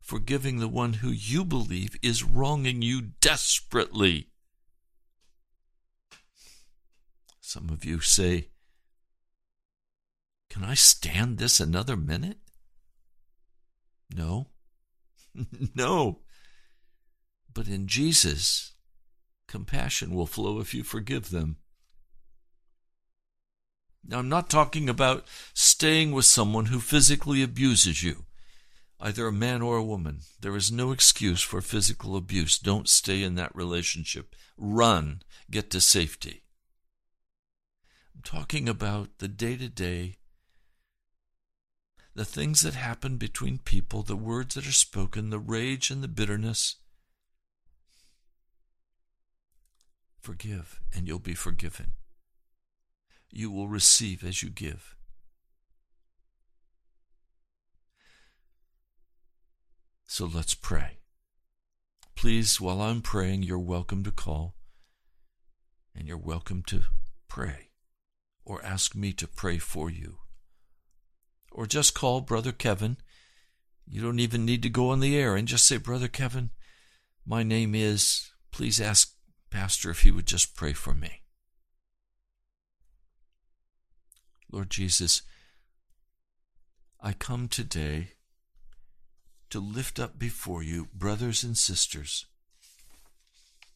forgiving 0.01 0.59
the 0.59 0.67
one 0.67 0.93
who 0.93 1.09
you 1.09 1.45
believe 1.45 1.95
is 2.01 2.23
wronging 2.23 2.81
you 2.81 3.01
desperately. 3.21 4.29
Some 7.39 7.69
of 7.69 7.85
you 7.85 7.99
say, 7.99 8.49
Can 10.49 10.63
I 10.63 10.73
stand 10.73 11.37
this 11.37 11.59
another 11.59 11.95
minute? 11.95 12.37
No. 14.15 14.47
no. 15.75 16.19
But 17.53 17.67
in 17.67 17.87
Jesus, 17.87 18.73
compassion 19.47 20.13
will 20.13 20.27
flow 20.27 20.59
if 20.59 20.73
you 20.73 20.83
forgive 20.83 21.29
them. 21.29 21.57
Now, 24.07 24.19
I'm 24.19 24.29
not 24.29 24.49
talking 24.49 24.89
about 24.89 25.25
staying 25.53 26.11
with 26.11 26.25
someone 26.25 26.67
who 26.67 26.79
physically 26.79 27.43
abuses 27.43 28.01
you, 28.01 28.25
either 28.99 29.27
a 29.27 29.31
man 29.31 29.61
or 29.61 29.77
a 29.77 29.83
woman. 29.83 30.21
There 30.41 30.55
is 30.55 30.71
no 30.71 30.91
excuse 30.91 31.41
for 31.41 31.61
physical 31.61 32.15
abuse. 32.15 32.57
Don't 32.57 32.89
stay 32.89 33.21
in 33.23 33.35
that 33.35 33.55
relationship. 33.55 34.35
Run, 34.57 35.21
get 35.51 35.69
to 35.71 35.81
safety. 35.81 36.43
I'm 38.15 38.21
talking 38.23 38.67
about 38.67 39.19
the 39.19 39.27
day 39.27 39.55
to 39.57 39.69
day, 39.69 40.17
the 42.15 42.25
things 42.25 42.61
that 42.61 42.73
happen 42.73 43.17
between 43.17 43.59
people, 43.59 44.01
the 44.01 44.15
words 44.15 44.55
that 44.55 44.67
are 44.67 44.71
spoken, 44.71 45.29
the 45.29 45.39
rage 45.39 45.91
and 45.91 46.03
the 46.03 46.07
bitterness. 46.07 46.77
Forgive, 50.19 50.81
and 50.93 51.07
you'll 51.07 51.19
be 51.19 51.35
forgiven 51.35 51.91
you 53.31 53.51
will 53.51 53.67
receive 53.67 54.23
as 54.23 54.41
you 54.41 54.49
give. 54.49 54.95
So 60.05 60.25
let's 60.25 60.55
pray. 60.55 60.97
Please, 62.15 62.59
while 62.59 62.81
I'm 62.81 63.01
praying, 63.01 63.43
you're 63.43 63.59
welcome 63.59 64.03
to 64.03 64.11
call 64.11 64.55
and 65.95 66.07
you're 66.07 66.17
welcome 66.17 66.63
to 66.63 66.81
pray 67.27 67.69
or 68.43 68.63
ask 68.65 68.95
me 68.95 69.13
to 69.13 69.27
pray 69.27 69.57
for 69.59 69.89
you. 69.89 70.17
Or 71.51 71.65
just 71.65 71.93
call 71.93 72.21
Brother 72.21 72.51
Kevin. 72.51 72.97
You 73.87 74.01
don't 74.01 74.19
even 74.19 74.45
need 74.45 74.63
to 74.63 74.69
go 74.69 74.89
on 74.89 74.99
the 74.99 75.17
air 75.17 75.35
and 75.35 75.47
just 75.47 75.65
say, 75.65 75.77
Brother 75.77 76.07
Kevin, 76.07 76.49
my 77.25 77.43
name 77.43 77.75
is. 77.75 78.31
Please 78.51 78.81
ask 78.81 79.13
Pastor 79.49 79.91
if 79.91 80.01
he 80.01 80.11
would 80.11 80.25
just 80.25 80.55
pray 80.55 80.73
for 80.73 80.93
me. 80.93 81.21
Lord 84.51 84.69
Jesus, 84.69 85.21
I 86.99 87.13
come 87.13 87.47
today 87.47 88.13
to 89.49 89.59
lift 89.59 89.99
up 89.99 90.17
before 90.17 90.63
you 90.63 90.87
brothers 90.93 91.43
and 91.43 91.57
sisters 91.57 92.25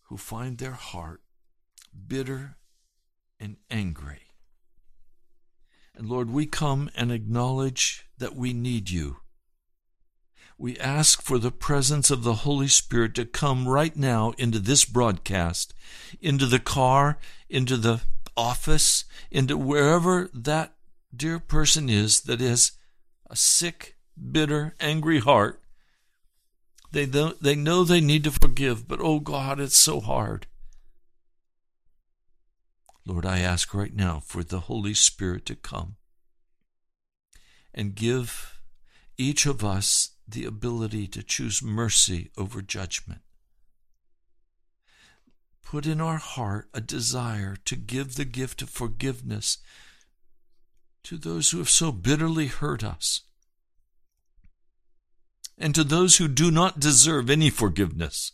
who 0.03 0.17
find 0.17 0.57
their 0.57 0.73
heart 0.73 1.21
bitter 2.07 2.57
and 3.39 3.57
angry. 3.69 4.21
And 5.95 6.09
Lord, 6.09 6.31
we 6.31 6.47
come 6.47 6.89
and 6.95 7.11
acknowledge 7.11 8.05
that 8.17 8.35
we 8.35 8.51
need 8.51 8.89
you. 8.89 9.17
We 10.57 10.77
ask 10.79 11.21
for 11.21 11.37
the 11.37 11.51
presence 11.51 12.09
of 12.09 12.23
the 12.23 12.35
Holy 12.35 12.67
Spirit 12.67 13.13
to 13.15 13.25
come 13.25 13.67
right 13.67 13.95
now 13.95 14.33
into 14.37 14.59
this 14.59 14.85
broadcast, 14.85 15.73
into 16.21 16.45
the 16.45 16.59
car, 16.59 17.17
into 17.49 17.77
the 17.77 18.01
office, 18.37 19.05
into 19.31 19.57
wherever 19.57 20.29
that 20.33 20.73
dear 21.15 21.39
person 21.39 21.89
is 21.89 22.21
that 22.21 22.39
has 22.39 22.73
a 23.29 23.35
sick, 23.35 23.97
bitter, 24.31 24.75
angry 24.79 25.19
heart. 25.19 25.61
They, 26.91 27.05
they 27.05 27.55
know 27.55 27.83
they 27.83 28.01
need 28.01 28.23
to 28.25 28.31
forgive, 28.31 28.87
but 28.87 28.99
oh 29.01 29.19
God, 29.19 29.59
it's 29.59 29.77
so 29.77 29.99
hard. 29.99 30.45
Lord, 33.05 33.25
I 33.25 33.39
ask 33.39 33.73
right 33.73 33.93
now 33.93 34.21
for 34.23 34.43
the 34.43 34.61
Holy 34.61 34.93
Spirit 34.93 35.45
to 35.47 35.55
come 35.55 35.95
and 37.73 37.95
give 37.95 38.59
each 39.17 39.45
of 39.45 39.63
us 39.63 40.11
the 40.27 40.45
ability 40.45 41.07
to 41.07 41.23
choose 41.23 41.61
mercy 41.61 42.31
over 42.37 42.61
judgment 42.61 43.22
put 45.73 45.87
in 45.87 45.99
our 45.99 46.19
heart 46.19 46.69
a 46.75 46.79
desire 46.79 47.55
to 47.65 47.75
give 47.75 48.13
the 48.13 48.25
gift 48.25 48.61
of 48.61 48.69
forgiveness 48.69 49.57
to 51.01 51.17
those 51.17 51.49
who 51.49 51.57
have 51.57 51.67
so 51.67 51.91
bitterly 51.91 52.45
hurt 52.45 52.83
us, 52.83 53.21
and 55.57 55.73
to 55.73 55.83
those 55.83 56.17
who 56.17 56.27
do 56.27 56.51
not 56.51 56.79
deserve 56.79 57.27
any 57.27 57.49
forgiveness. 57.49 58.33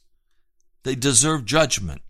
They 0.84 0.96
deserve 0.96 1.46
judgment. 1.46 2.02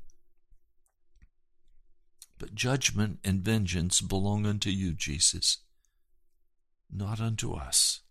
But 2.39 2.55
judgment 2.55 3.19
and 3.23 3.41
vengeance 3.43 4.01
belong 4.01 4.47
unto 4.47 4.71
you, 4.71 4.93
Jesus. 4.93 5.59
not 6.91 7.21
unto 7.21 7.53
us. 7.53 8.01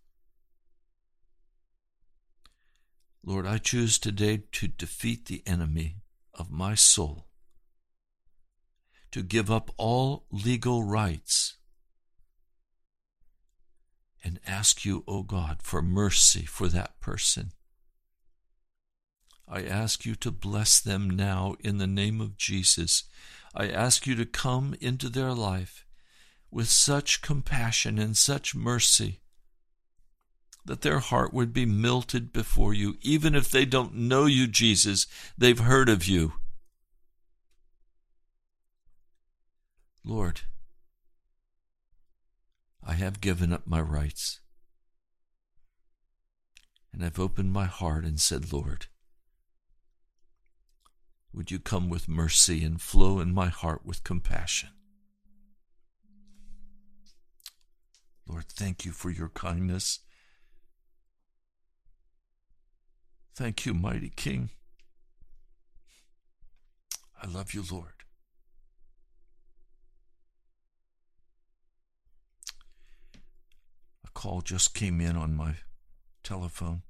Lord, 3.25 3.45
I 3.45 3.57
choose 3.57 3.99
today 3.99 4.43
to 4.53 4.69
defeat 4.69 5.25
the 5.25 5.43
enemy 5.45 5.97
of 6.39 6.49
my 6.49 6.73
soul, 6.73 7.27
to 9.11 9.21
give 9.21 9.51
up 9.51 9.71
all 9.77 10.25
legal 10.31 10.83
rights, 10.83 11.57
and 14.23 14.39
ask 14.47 14.85
you, 14.85 15.03
O 15.07 15.19
oh 15.19 15.23
God, 15.23 15.61
for 15.61 15.81
mercy 15.81 16.45
for 16.45 16.67
that 16.67 16.99
person. 16.99 17.51
I 19.47 19.63
ask 19.63 20.05
you 20.05 20.15
to 20.15 20.31
bless 20.31 20.79
them 20.79 21.09
now 21.09 21.55
in 21.61 21.77
the 21.79 21.87
name 21.87 22.21
of 22.21 22.37
Jesus. 22.37 23.05
I 23.55 23.67
ask 23.67 24.05
you 24.05 24.15
to 24.15 24.25
come 24.25 24.75
into 24.79 25.09
their 25.09 25.33
life 25.33 25.85
with 26.51 26.69
such 26.69 27.21
compassion 27.21 27.97
and 27.97 28.15
such 28.15 28.53
mercy 28.53 29.21
that 30.65 30.81
their 30.81 30.99
heart 30.99 31.33
would 31.33 31.53
be 31.53 31.65
melted 31.65 32.31
before 32.31 32.73
you, 32.73 32.97
even 33.01 33.35
if 33.35 33.49
they 33.49 33.65
don't 33.65 33.95
know 33.95 34.25
you, 34.25 34.47
Jesus, 34.47 35.07
they've 35.37 35.59
heard 35.59 35.89
of 35.89 36.07
you. 36.07 36.33
Lord, 40.03 40.41
I 42.83 42.93
have 42.93 43.21
given 43.21 43.53
up 43.53 43.67
my 43.67 43.81
rights. 43.81 44.39
And 46.91 47.05
I've 47.05 47.19
opened 47.19 47.53
my 47.53 47.65
heart 47.65 48.03
and 48.03 48.19
said, 48.19 48.51
Lord, 48.51 48.87
would 51.31 51.51
you 51.51 51.59
come 51.59 51.89
with 51.89 52.09
mercy 52.09 52.63
and 52.63 52.81
flow 52.81 53.19
in 53.19 53.33
my 53.33 53.49
heart 53.49 53.85
with 53.85 54.03
compassion? 54.03 54.69
Lord, 58.27 58.45
thank 58.47 58.85
you 58.85 58.91
for 58.91 59.09
your 59.09 59.29
kindness. 59.29 59.99
Thank 63.35 63.65
you, 63.65 63.73
mighty 63.73 64.09
King. 64.09 64.49
I 67.21 67.27
love 67.27 67.53
you, 67.53 67.63
Lord. 67.69 67.93
A 74.05 74.09
call 74.13 74.41
just 74.41 74.73
came 74.73 74.99
in 75.01 75.15
on 75.15 75.35
my 75.35 75.55
telephone. 76.23 76.81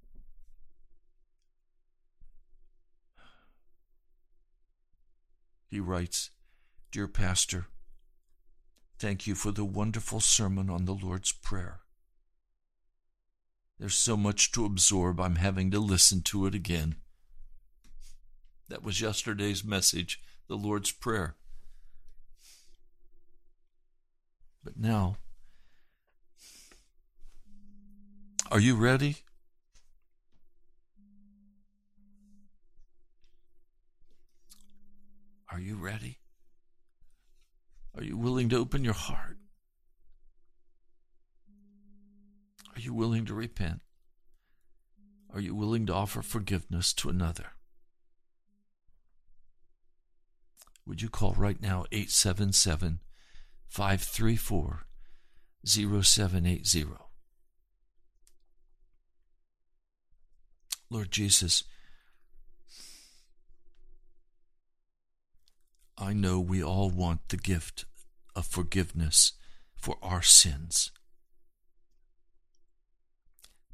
He 5.67 5.79
writes, 5.79 6.31
Dear 6.91 7.07
Pastor, 7.07 7.67
thank 8.97 9.27
you 9.27 9.35
for 9.35 9.51
the 9.51 9.65
wonderful 9.65 10.19
sermon 10.19 10.67
on 10.69 10.85
the 10.85 10.95
Lord's 10.95 11.31
Prayer. 11.31 11.81
There's 13.79 13.95
so 13.95 14.17
much 14.17 14.51
to 14.51 14.65
absorb, 14.65 15.21
I'm 15.21 15.37
having 15.37 15.71
to 15.71 15.79
listen 15.79 16.21
to 16.23 16.45
it 16.45 16.53
again. 16.53 16.95
That 18.67 18.83
was 18.83 18.99
yesterday's 18.99 19.63
message, 19.63 20.21
the 20.47 20.55
Lord's 20.55 20.91
Prayer. 20.91 21.37
But 24.63 24.77
now, 24.77 25.15
are 28.51 28.59
you 28.59 28.75
ready? 28.75 29.15
Are 35.51 35.59
you 35.59 35.77
ready? 35.77 36.19
Are 37.95 38.03
you 38.03 38.17
willing 38.17 38.49
to 38.49 38.57
open 38.57 38.83
your 38.83 38.93
heart? 38.93 39.38
Are 42.79 42.81
you 42.81 42.93
willing 42.93 43.25
to 43.25 43.33
repent? 43.33 43.81
Are 45.33 45.41
you 45.41 45.53
willing 45.53 45.85
to 45.87 45.93
offer 45.93 46.21
forgiveness 46.21 46.93
to 46.93 47.09
another? 47.09 47.47
Would 50.85 51.01
you 51.01 51.09
call 51.09 51.33
right 51.33 51.61
now 51.61 51.83
877 51.91 53.01
534 53.67 54.85
0780? 55.65 56.85
Lord 60.89 61.11
Jesus, 61.11 61.65
I 65.97 66.13
know 66.13 66.39
we 66.39 66.63
all 66.63 66.89
want 66.89 67.27
the 67.27 67.35
gift 67.35 67.83
of 68.37 68.45
forgiveness 68.45 69.33
for 69.75 69.97
our 70.01 70.21
sins 70.21 70.93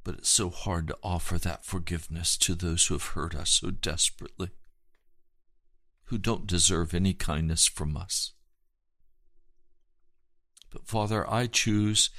but 0.05 0.13
it's 0.13 0.29
so 0.29 0.51
hard 0.51 0.87
to 0.87 0.97
offer 1.03 1.39
that 1.39 1.65
forgiveness 1.65 2.37
to 2.37 2.53
those 2.53 2.85
who 2.85 2.93
have 2.93 3.07
hurt 3.07 3.35
us 3.35 3.49
so 3.49 3.71
desperately, 3.71 4.51
who 6.05 6.17
don't 6.19 6.45
deserve 6.45 6.93
any 6.93 7.11
kindness 7.13 7.65
from 7.65 7.97
us. 7.97 8.33
But 10.71 10.87
Father, 10.87 11.29
I 11.29 11.47
choose 11.47 12.11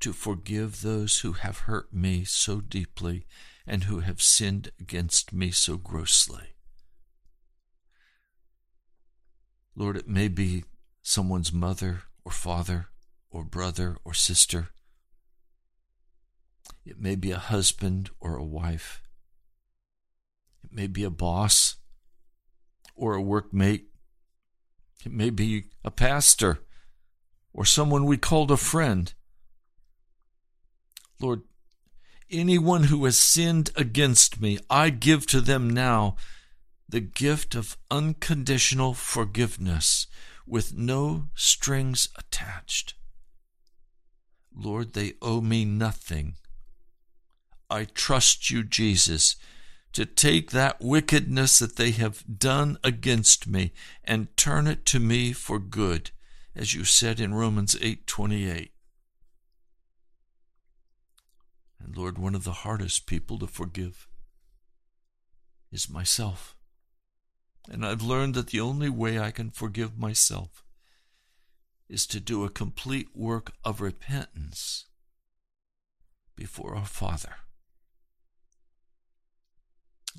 to 0.00 0.12
forgive 0.12 0.82
those 0.82 1.20
who 1.20 1.32
have 1.32 1.60
hurt 1.60 1.94
me 1.94 2.24
so 2.24 2.60
deeply 2.60 3.26
and 3.66 3.84
who 3.84 4.00
have 4.00 4.20
sinned 4.20 4.70
against 4.78 5.32
me 5.32 5.50
so 5.50 5.78
grossly. 5.78 6.54
Lord, 9.74 9.96
it 9.96 10.08
may 10.08 10.28
be 10.28 10.64
someone's 11.00 11.54
mother 11.54 12.02
or 12.22 12.32
father 12.32 12.88
or 13.30 13.44
brother 13.44 13.96
or 14.04 14.12
sister 14.12 14.68
it 16.84 17.00
may 17.00 17.14
be 17.14 17.30
a 17.30 17.38
husband 17.38 18.10
or 18.20 18.36
a 18.36 18.44
wife. 18.44 19.02
It 20.64 20.72
may 20.72 20.86
be 20.86 21.04
a 21.04 21.10
boss 21.10 21.76
or 22.94 23.16
a 23.16 23.22
workmate. 23.22 23.84
It 25.04 25.12
may 25.12 25.30
be 25.30 25.64
a 25.84 25.90
pastor 25.90 26.60
or 27.52 27.64
someone 27.64 28.04
we 28.04 28.16
called 28.16 28.50
a 28.50 28.56
friend. 28.56 29.12
Lord, 31.20 31.42
anyone 32.30 32.84
who 32.84 33.04
has 33.04 33.18
sinned 33.18 33.70
against 33.76 34.40
me, 34.40 34.58
I 34.68 34.90
give 34.90 35.26
to 35.28 35.40
them 35.40 35.68
now 35.68 36.16
the 36.88 37.00
gift 37.00 37.54
of 37.54 37.76
unconditional 37.90 38.94
forgiveness 38.94 40.06
with 40.46 40.76
no 40.76 41.28
strings 41.34 42.08
attached. 42.16 42.94
Lord, 44.54 44.94
they 44.94 45.14
owe 45.22 45.40
me 45.40 45.64
nothing. 45.64 46.34
I 47.70 47.84
trust 47.84 48.50
you, 48.50 48.64
Jesus, 48.64 49.36
to 49.92 50.04
take 50.04 50.50
that 50.50 50.80
wickedness 50.80 51.58
that 51.58 51.76
they 51.76 51.92
have 51.92 52.24
done 52.38 52.78
against 52.82 53.46
me 53.46 53.72
and 54.04 54.36
turn 54.36 54.66
it 54.66 54.84
to 54.86 55.00
me 55.00 55.32
for 55.32 55.58
good, 55.58 56.10
as 56.54 56.74
you 56.74 56.84
said 56.84 57.20
in 57.20 57.34
Romans 57.34 57.76
8:28. 57.80 58.72
And 61.78 61.96
Lord, 61.96 62.18
one 62.18 62.34
of 62.34 62.44
the 62.44 62.52
hardest 62.52 63.06
people 63.06 63.38
to 63.38 63.46
forgive 63.46 64.08
is 65.72 65.88
myself. 65.88 66.56
And 67.68 67.86
I've 67.86 68.02
learned 68.02 68.34
that 68.34 68.48
the 68.48 68.60
only 68.60 68.88
way 68.88 69.18
I 69.18 69.30
can 69.30 69.50
forgive 69.50 69.98
myself 69.98 70.64
is 71.88 72.06
to 72.06 72.20
do 72.20 72.44
a 72.44 72.50
complete 72.50 73.14
work 73.14 73.52
of 73.64 73.80
repentance 73.80 74.86
before 76.36 76.74
our 76.74 76.86
Father. 76.86 77.36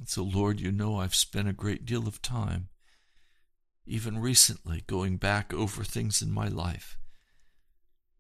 So, 0.06 0.24
Lord, 0.24 0.60
you 0.60 0.72
know 0.72 1.00
I've 1.00 1.16
spent 1.16 1.48
a 1.48 1.54
great 1.54 1.86
deal 1.86 2.08
of 2.08 2.22
time, 2.22 2.70
even 3.86 4.20
recently, 4.20 4.84
going 4.88 5.18
back 5.18 5.54
over 5.54 5.84
things 5.84 6.22
in 6.22 6.32
my 6.32 6.48
life, 6.48 6.98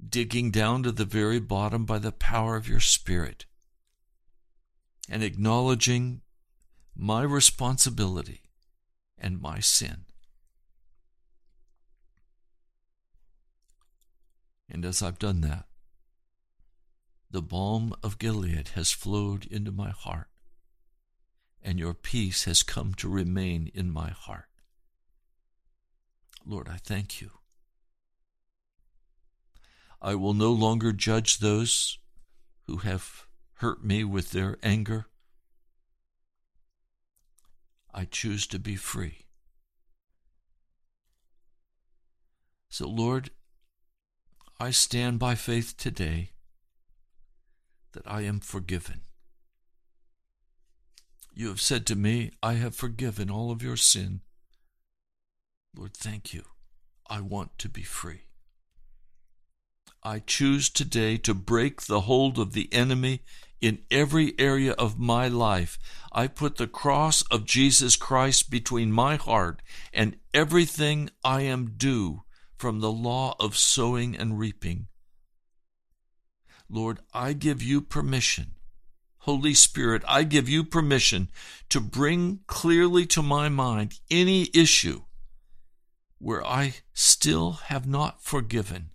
digging 0.07 0.51
down 0.51 0.83
to 0.83 0.91
the 0.91 1.05
very 1.05 1.39
bottom 1.39 1.85
by 1.85 1.99
the 1.99 2.11
power 2.11 2.55
of 2.55 2.67
your 2.67 2.79
Spirit, 2.79 3.45
and 5.09 5.23
acknowledging 5.23 6.21
my 6.95 7.23
responsibility 7.23 8.41
and 9.17 9.41
my 9.41 9.59
sin. 9.59 10.05
And 14.69 14.85
as 14.85 15.01
I've 15.01 15.19
done 15.19 15.41
that, 15.41 15.65
the 17.29 17.41
balm 17.41 17.93
of 18.03 18.19
Gilead 18.19 18.69
has 18.75 18.91
flowed 18.91 19.45
into 19.45 19.71
my 19.71 19.89
heart 19.89 20.30
and 21.63 21.79
your 21.79 21.93
peace 21.93 22.45
has 22.45 22.63
come 22.63 22.93
to 22.95 23.09
remain 23.09 23.71
in 23.73 23.91
my 23.91 24.09
heart. 24.09 24.45
Lord, 26.45 26.67
I 26.67 26.77
thank 26.77 27.21
you. 27.21 27.31
I 30.01 30.15
will 30.15 30.33
no 30.33 30.51
longer 30.51 30.91
judge 30.91 31.37
those 31.37 31.99
who 32.65 32.77
have 32.77 33.27
hurt 33.55 33.83
me 33.83 34.03
with 34.03 34.31
their 34.31 34.57
anger. 34.63 35.05
I 37.93 38.05
choose 38.05 38.47
to 38.47 38.59
be 38.59 38.75
free. 38.75 39.27
So, 42.69 42.87
Lord, 42.87 43.29
I 44.59 44.71
stand 44.71 45.19
by 45.19 45.35
faith 45.35 45.75
today 45.77 46.31
that 47.91 48.03
I 48.07 48.21
am 48.21 48.39
forgiven. 48.39 49.01
You 51.33 51.47
have 51.47 51.61
said 51.61 51.85
to 51.87 51.95
me, 51.95 52.31
I 52.43 52.53
have 52.53 52.75
forgiven 52.75 53.29
all 53.29 53.51
of 53.51 53.63
your 53.63 53.77
sin. 53.77 54.21
Lord, 55.75 55.95
thank 55.95 56.33
you. 56.33 56.43
I 57.09 57.21
want 57.21 57.57
to 57.59 57.69
be 57.69 57.83
free. 57.83 58.25
I 60.03 60.19
choose 60.19 60.69
today 60.69 61.17
to 61.17 61.33
break 61.33 61.83
the 61.83 62.01
hold 62.01 62.37
of 62.39 62.53
the 62.53 62.67
enemy 62.73 63.21
in 63.61 63.83
every 63.91 64.33
area 64.39 64.73
of 64.73 64.99
my 64.99 65.27
life. 65.27 65.77
I 66.11 66.27
put 66.27 66.57
the 66.57 66.67
cross 66.67 67.23
of 67.29 67.45
Jesus 67.45 67.95
Christ 67.95 68.49
between 68.49 68.91
my 68.91 69.15
heart 69.15 69.61
and 69.93 70.17
everything 70.33 71.11
I 71.23 71.41
am 71.41 71.75
due 71.77 72.23
from 72.57 72.79
the 72.79 72.91
law 72.91 73.35
of 73.39 73.55
sowing 73.55 74.17
and 74.17 74.39
reaping. 74.39 74.87
Lord, 76.67 76.99
I 77.13 77.33
give 77.33 77.61
you 77.61 77.81
permission. 77.81 78.55
Holy 79.25 79.53
Spirit, 79.53 80.03
I 80.07 80.23
give 80.23 80.49
you 80.49 80.63
permission 80.63 81.29
to 81.69 81.79
bring 81.79 82.39
clearly 82.47 83.05
to 83.07 83.21
my 83.21 83.49
mind 83.49 83.99
any 84.09 84.49
issue 84.51 85.03
where 86.17 86.43
I 86.43 86.77
still 86.93 87.51
have 87.65 87.85
not 87.85 88.23
forgiven, 88.23 88.89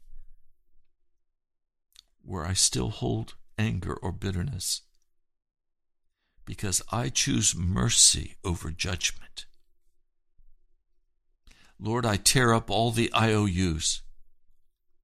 where 2.22 2.44
I 2.44 2.54
still 2.54 2.90
hold 2.90 3.34
anger 3.56 3.94
or 3.94 4.10
bitterness, 4.10 4.82
because 6.44 6.82
I 6.90 7.08
choose 7.08 7.54
mercy 7.54 8.34
over 8.42 8.72
judgment. 8.72 9.46
Lord, 11.78 12.04
I 12.04 12.16
tear 12.16 12.52
up 12.52 12.68
all 12.68 12.90
the 12.90 13.12
IOUs 13.14 14.02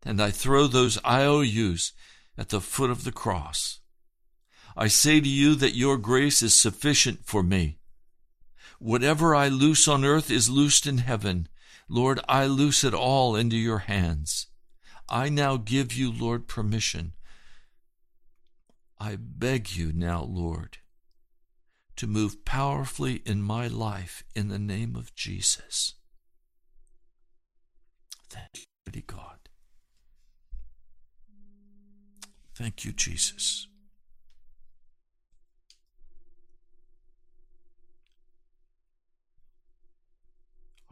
and 0.05 0.21
I 0.21 0.33
throw 0.33 0.67
those 0.67 0.99
IOUs 1.05 1.93
at 2.37 2.49
the 2.49 2.61
foot 2.61 2.91
of 2.91 3.05
the 3.05 3.13
cross. 3.13 3.79
I 4.77 4.89
say 4.89 5.21
to 5.21 5.29
you 5.29 5.55
that 5.57 5.75
your 5.75 5.97
grace 5.97 6.43
is 6.43 6.59
sufficient 6.59 7.25
for 7.25 7.43
me. 7.43 7.79
Whatever 8.79 9.35
I 9.35 9.49
loose 9.49 9.87
on 9.87 10.05
earth 10.05 10.31
is 10.31 10.51
loosed 10.51 10.87
in 10.87 10.99
heaven. 10.99 11.49
Lord, 11.89 12.21
I 12.29 12.47
loose 12.47 12.85
it 12.85 12.95
all 12.95 13.37
into 13.37 13.57
your 13.57 13.79
hands. 13.79 14.49
I 15.09 15.29
now 15.29 15.57
give 15.57 15.93
you, 15.93 16.11
Lord, 16.11 16.49
permission. 16.49 17.13
I 18.99 19.17
beg 19.19 19.77
you 19.77 19.93
now, 19.93 20.23
Lord, 20.23 20.79
to 21.97 22.07
move 22.07 22.45
powerfully 22.45 23.23
in 23.27 23.43
my 23.43 23.67
life 23.67 24.25
in 24.35 24.49
the 24.49 24.59
name 24.59 24.97
of 24.97 25.15
Jesus. 25.15 25.95
Thank 28.31 28.67
you, 28.93 29.03
God. 29.07 29.49
Thank 32.55 32.85
you, 32.85 32.93
Jesus. 32.93 33.67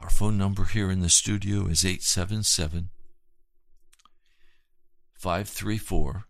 Our 0.00 0.10
phone 0.10 0.38
number 0.38 0.64
here 0.64 0.90
in 0.90 1.00
the 1.00 1.10
studio 1.10 1.66
is 1.66 1.84
877 1.84 2.88
534 5.12 6.24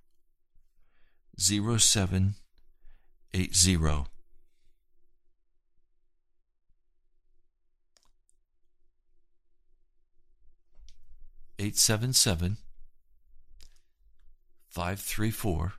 0780. 1.39 4.05
Eight 11.63 11.77
seven 11.77 12.15
seven 12.15 12.57
five 14.71 14.99
three 14.99 15.31
four 15.31 15.75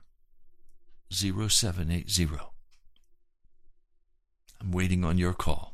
zero 1.12 1.48
seven 1.48 1.90
eight 1.90 2.08
zero. 2.08 2.52
I'm 4.60 4.70
waiting 4.70 5.04
on 5.04 5.18
your 5.18 5.34
call. 5.34 5.71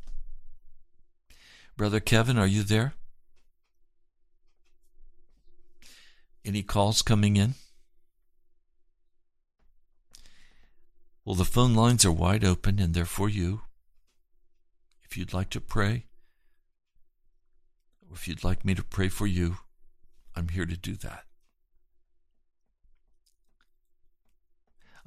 Brother 1.78 2.00
Kevin, 2.00 2.36
are 2.36 2.46
you 2.46 2.64
there? 2.64 2.94
Any 6.44 6.64
calls 6.64 7.02
coming 7.02 7.36
in? 7.36 7.54
Well, 11.24 11.36
the 11.36 11.44
phone 11.44 11.76
lines 11.76 12.04
are 12.04 12.10
wide 12.10 12.44
open 12.44 12.80
and 12.80 12.94
they're 12.94 13.04
for 13.04 13.28
you. 13.28 13.60
If 15.04 15.16
you'd 15.16 15.32
like 15.32 15.50
to 15.50 15.60
pray, 15.60 16.06
or 18.10 18.16
if 18.16 18.26
you'd 18.26 18.42
like 18.42 18.64
me 18.64 18.74
to 18.74 18.82
pray 18.82 19.08
for 19.08 19.28
you, 19.28 19.58
I'm 20.34 20.48
here 20.48 20.66
to 20.66 20.76
do 20.76 20.96
that. 20.96 21.26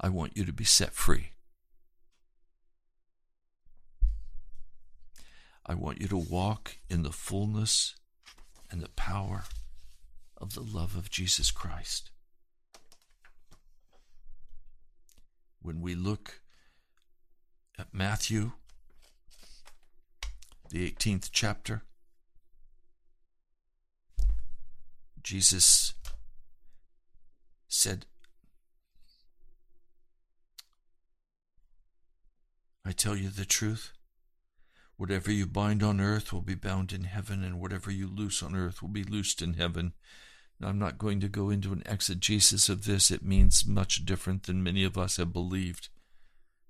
I 0.00 0.08
want 0.08 0.38
you 0.38 0.46
to 0.46 0.54
be 0.54 0.64
set 0.64 0.94
free. 0.94 1.32
I 5.72 5.74
want 5.74 6.02
you 6.02 6.08
to 6.08 6.18
walk 6.18 6.76
in 6.90 7.02
the 7.02 7.10
fullness 7.10 7.94
and 8.70 8.82
the 8.82 8.90
power 8.90 9.44
of 10.36 10.52
the 10.52 10.60
love 10.60 10.94
of 10.98 11.08
Jesus 11.08 11.50
Christ. 11.50 12.10
When 15.62 15.80
we 15.80 15.94
look 15.94 16.42
at 17.78 17.94
Matthew, 17.94 18.52
the 20.68 20.90
18th 20.90 21.30
chapter, 21.32 21.84
Jesus 25.22 25.94
said, 27.66 28.04
I 32.84 32.92
tell 32.92 33.16
you 33.16 33.30
the 33.30 33.46
truth. 33.46 33.94
Whatever 35.02 35.32
you 35.32 35.48
bind 35.48 35.82
on 35.82 36.00
earth 36.00 36.32
will 36.32 36.42
be 36.42 36.54
bound 36.54 36.92
in 36.92 37.02
heaven, 37.02 37.42
and 37.42 37.58
whatever 37.58 37.90
you 37.90 38.06
loose 38.06 38.40
on 38.40 38.54
earth 38.54 38.80
will 38.82 38.88
be 38.88 39.02
loosed 39.02 39.42
in 39.42 39.54
heaven. 39.54 39.94
Now, 40.60 40.68
I'm 40.68 40.78
not 40.78 40.96
going 40.96 41.18
to 41.18 41.28
go 41.28 41.50
into 41.50 41.72
an 41.72 41.82
exegesis 41.86 42.68
of 42.68 42.84
this. 42.84 43.10
It 43.10 43.24
means 43.24 43.66
much 43.66 44.04
different 44.04 44.44
than 44.44 44.62
many 44.62 44.84
of 44.84 44.96
us 44.96 45.16
have 45.16 45.32
believed. 45.32 45.88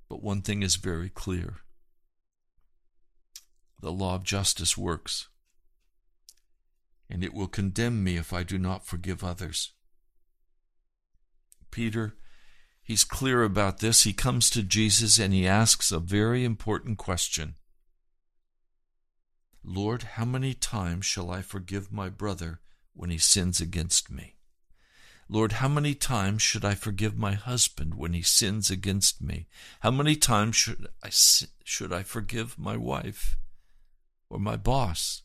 But 0.08 0.22
one 0.22 0.40
thing 0.40 0.62
is 0.62 0.76
very 0.76 1.10
clear 1.10 1.56
the 3.78 3.92
law 3.92 4.14
of 4.14 4.24
justice 4.24 4.78
works, 4.78 5.28
and 7.10 7.22
it 7.22 7.34
will 7.34 7.48
condemn 7.48 8.02
me 8.02 8.16
if 8.16 8.32
I 8.32 8.44
do 8.44 8.56
not 8.56 8.86
forgive 8.86 9.22
others. 9.22 9.72
Peter 11.70 12.16
He's 12.82 13.04
clear 13.04 13.42
about 13.42 13.80
this. 13.80 14.04
He 14.04 14.14
comes 14.14 14.48
to 14.50 14.62
Jesus 14.62 15.18
and 15.18 15.34
he 15.34 15.46
asks 15.46 15.92
a 15.92 16.00
very 16.00 16.44
important 16.44 16.96
question 16.96 17.56
Lord, 19.64 20.02
how 20.02 20.24
many 20.24 20.54
times 20.54 21.06
shall 21.06 21.30
I 21.30 21.40
forgive 21.42 21.92
my 21.92 22.08
brother 22.08 22.60
when 22.94 23.10
he 23.10 23.18
sins 23.18 23.60
against 23.60 24.10
me? 24.10 24.36
Lord, 25.28 25.52
how 25.52 25.68
many 25.68 25.94
times 25.94 26.42
should 26.42 26.64
I 26.64 26.74
forgive 26.74 27.16
my 27.16 27.34
husband 27.34 27.94
when 27.94 28.12
he 28.12 28.22
sins 28.22 28.70
against 28.70 29.22
me? 29.22 29.46
How 29.80 29.90
many 29.90 30.16
times 30.16 30.56
should 30.56 30.88
I, 31.02 31.08
should 31.10 31.92
I 31.92 32.02
forgive 32.02 32.58
my 32.58 32.76
wife 32.76 33.36
or 34.28 34.38
my 34.38 34.56
boss 34.56 35.22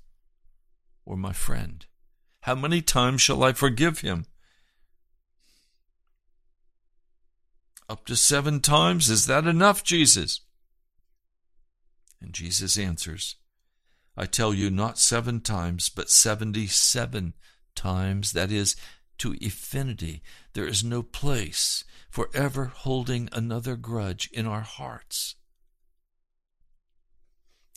or 1.04 1.18
my 1.18 1.34
friend? 1.34 1.86
How 2.42 2.56
many 2.56 2.82
times 2.82 3.22
shall 3.22 3.44
I 3.44 3.54
forgive 3.54 4.00
him? 4.00 4.28
Up 7.90 8.06
to 8.06 8.16
seven 8.16 8.60
times? 8.60 9.10
Is 9.10 9.26
that 9.26 9.48
enough, 9.48 9.84
Jesus? 9.84 10.42
And 12.22 12.34
Jesus 12.34 12.78
answers, 12.78 13.36
I 14.18 14.26
tell 14.26 14.54
you, 14.54 14.72
not 14.72 14.98
seven 14.98 15.42
times, 15.42 15.90
but 15.90 16.10
seventy 16.10 16.68
seven 16.68 17.34
times. 17.76 18.34
That 18.34 18.52
is, 18.52 18.76
to 19.20 19.36
infinity. 19.40 20.22
There 20.54 20.68
is 20.68 20.84
no 20.84 21.04
place 21.04 21.84
for 22.10 22.30
ever 22.34 22.66
holding 22.66 23.30
another 23.32 23.76
grudge 23.76 24.30
in 24.32 24.48
our 24.48 24.62
hearts. 24.62 25.36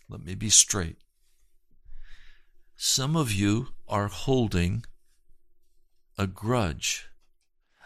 Let 0.08 0.24
me 0.24 0.34
be 0.34 0.50
straight. 0.50 0.98
Some 2.76 3.16
of 3.16 3.30
you 3.30 3.68
are 3.86 4.08
holding 4.08 4.84
a 6.16 6.26
grudge 6.26 7.08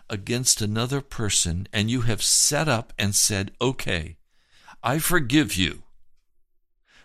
against 0.09 0.61
another 0.61 1.01
person 1.01 1.67
and 1.73 1.91
you 1.91 2.03
have 2.03 2.23
set 2.23 2.69
up 2.69 2.93
and 2.99 3.15
said, 3.15 3.53
okay, 3.61 4.17
I 4.83 4.99
forgive 4.99 5.57
you, 5.57 5.84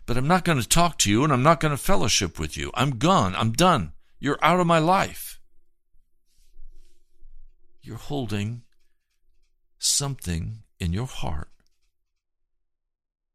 but 0.10 0.18
I'm 0.18 0.28
not 0.28 0.44
going 0.44 0.60
to 0.60 0.68
talk 0.68 0.98
to 0.98 1.12
you 1.12 1.24
and 1.24 1.32
I'm 1.32 1.44
not 1.44 1.60
going 1.60 1.70
to 1.70 1.78
fellowship 1.78 2.40
with 2.40 2.58
you. 2.58 2.72
I'm 2.74 2.98
gone. 2.98 3.36
I'm 3.36 3.52
done. 3.52 3.92
You're 4.20 4.40
out 4.42 4.60
of 4.60 4.66
my 4.66 4.80
life. 4.80 5.40
You're 7.84 7.98
holding 7.98 8.64
something 9.78 10.64
in 10.80 10.94
your 10.94 11.06
heart 11.06 11.52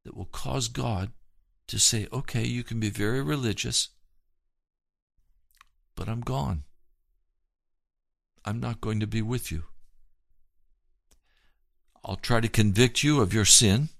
that 0.04 0.16
will 0.16 0.24
cause 0.24 0.66
God 0.66 1.12
to 1.68 1.78
say, 1.78 2.08
okay, 2.12 2.42
you 2.42 2.64
can 2.64 2.80
be 2.80 2.90
very 2.90 3.22
religious, 3.22 3.90
but 5.94 6.08
I'm 6.08 6.22
gone. 6.22 6.64
I'm 8.44 8.58
not 8.58 8.80
going 8.80 8.98
to 8.98 9.06
be 9.06 9.22
with 9.22 9.52
you. 9.52 9.62
I'll 12.04 12.16
try 12.16 12.40
to 12.40 12.48
convict 12.48 13.04
you 13.04 13.20
of 13.20 13.32
your 13.32 13.44
sin. 13.44 13.90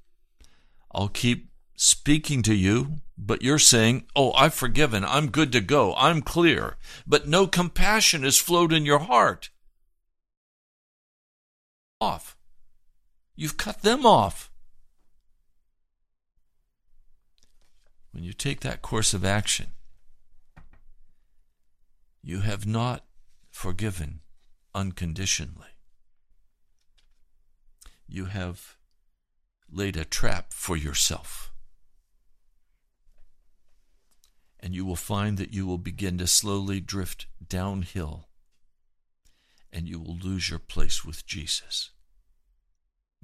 I'll 0.90 1.06
keep 1.06 1.53
speaking 1.76 2.42
to 2.42 2.54
you, 2.54 3.00
but 3.16 3.42
you're 3.42 3.58
saying, 3.58 4.06
Oh, 4.14 4.32
I've 4.32 4.54
forgiven. 4.54 5.04
I'm 5.04 5.30
good 5.30 5.52
to 5.52 5.60
go. 5.60 5.94
I'm 5.96 6.22
clear. 6.22 6.76
But 7.06 7.28
no 7.28 7.46
compassion 7.46 8.22
has 8.22 8.38
flowed 8.38 8.72
in 8.72 8.84
your 8.84 9.00
heart. 9.00 9.50
Off. 12.00 12.37
You've 13.37 13.56
cut 13.56 13.82
them 13.82 14.04
off. 14.04 14.50
When 18.12 18.22
you 18.22 18.32
take 18.32 18.60
that 18.60 18.82
course 18.82 19.12
of 19.12 19.24
action, 19.24 19.68
you 22.22 22.40
have 22.40 22.64
not 22.64 23.04
forgiven 23.50 24.20
unconditionally. 24.74 25.74
You 28.06 28.26
have 28.26 28.76
laid 29.70 29.96
a 29.96 30.04
trap 30.04 30.52
for 30.52 30.76
yourself. 30.76 31.53
And 34.64 34.74
you 34.74 34.87
will 34.87 34.96
find 34.96 35.37
that 35.37 35.53
you 35.53 35.66
will 35.66 35.77
begin 35.77 36.16
to 36.16 36.27
slowly 36.27 36.81
drift 36.81 37.27
downhill 37.46 38.31
and 39.70 39.87
you 39.87 40.00
will 40.00 40.16
lose 40.16 40.48
your 40.48 40.59
place 40.59 41.05
with 41.05 41.27
Jesus. 41.27 41.90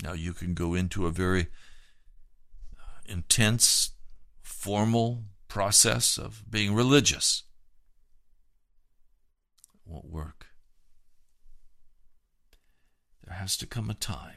Now, 0.03 0.12
you 0.12 0.35
can 0.35 0.53
go 0.53 0.74
into 0.74 1.07
a 1.07 1.11
very 1.11 1.46
uh, 2.76 3.00
intense, 3.07 3.92
formal 4.42 5.24
process 5.48 6.18
of 6.18 6.44
being 6.50 6.74
religious. 6.74 7.44
It 9.72 9.81
won't 9.90 10.11
work. 10.11 10.48
There 13.24 13.35
has 13.35 13.57
to 13.57 13.66
come 13.66 13.88
a 13.88 13.94
time 13.94 14.37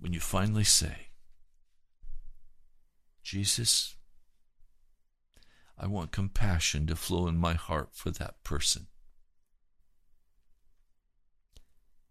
when 0.00 0.12
you 0.12 0.18
finally 0.18 0.64
say, 0.64 1.10
Jesus, 3.22 3.94
I 5.78 5.86
want 5.86 6.12
compassion 6.12 6.86
to 6.86 6.96
flow 6.96 7.26
in 7.26 7.36
my 7.36 7.54
heart 7.54 7.90
for 7.92 8.10
that 8.12 8.42
person. 8.44 8.86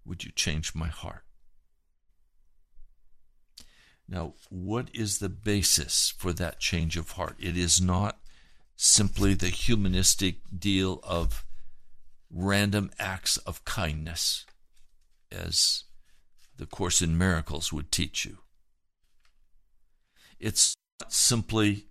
Would 0.06 0.26
you 0.26 0.32
change 0.32 0.76
my 0.76 0.90
heart? 0.90 1.24
Now, 4.08 4.34
what 4.50 4.90
is 4.94 5.20
the 5.20 5.30
basis 5.30 6.14
for 6.18 6.34
that 6.34 6.60
change 6.60 6.98
of 6.98 7.12
heart? 7.12 7.38
It 7.40 7.58
is 7.58 7.80
not 7.80 8.20
simply 8.76 9.34
the 9.34 9.48
humanistic 9.48 10.38
deal 10.58 11.00
of 11.04 11.46
random 12.30 12.92
acts 13.00 13.38
of 13.38 13.64
kindness, 13.64 14.46
as 15.32 15.86
the 16.58 16.66
Course 16.66 17.02
in 17.02 17.18
Miracles 17.18 17.72
would 17.72 17.92
teach 17.92 18.26
you. 18.26 18.40
It's 20.40 20.76
not 21.00 21.14
simply 21.14 21.88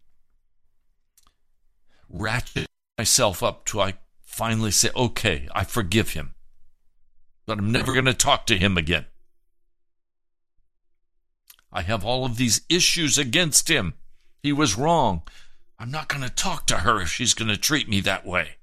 ratchet 2.13 2.67
myself 2.99 3.43
up 3.43 3.65
to 3.67 3.81
I 3.81 3.95
finally 4.21 4.71
say, 4.71 4.91
okay, 4.95 5.49
I 5.55 5.65
forgive 5.65 6.11
him, 6.11 6.35
but 7.47 7.59
I'm 7.59 7.73
never 7.73 7.93
going 7.93 8.05
to 8.05 8.15
talk 8.15 8.47
to 8.47 8.59
him 8.59 8.77
again. 8.77 9.07
I 11.73 11.83
have 11.83 12.05
all 12.05 12.25
of 12.25 12.37
these 12.37 12.61
issues 12.69 13.17
against 13.17 13.69
him. 13.69 13.95
He 14.43 14.53
was 14.53 14.77
wrong. 14.77 15.23
I'm 15.79 15.91
not 15.91 16.09
going 16.09 16.23
to 16.23 16.29
talk 16.29 16.67
to 16.67 16.79
her 16.79 17.01
if 17.01 17.09
she's 17.09 17.35
going 17.35 17.49
to 17.49 17.57
treat 17.57 17.89
me 17.89 18.01
that 18.01 18.27
way. 18.27 18.57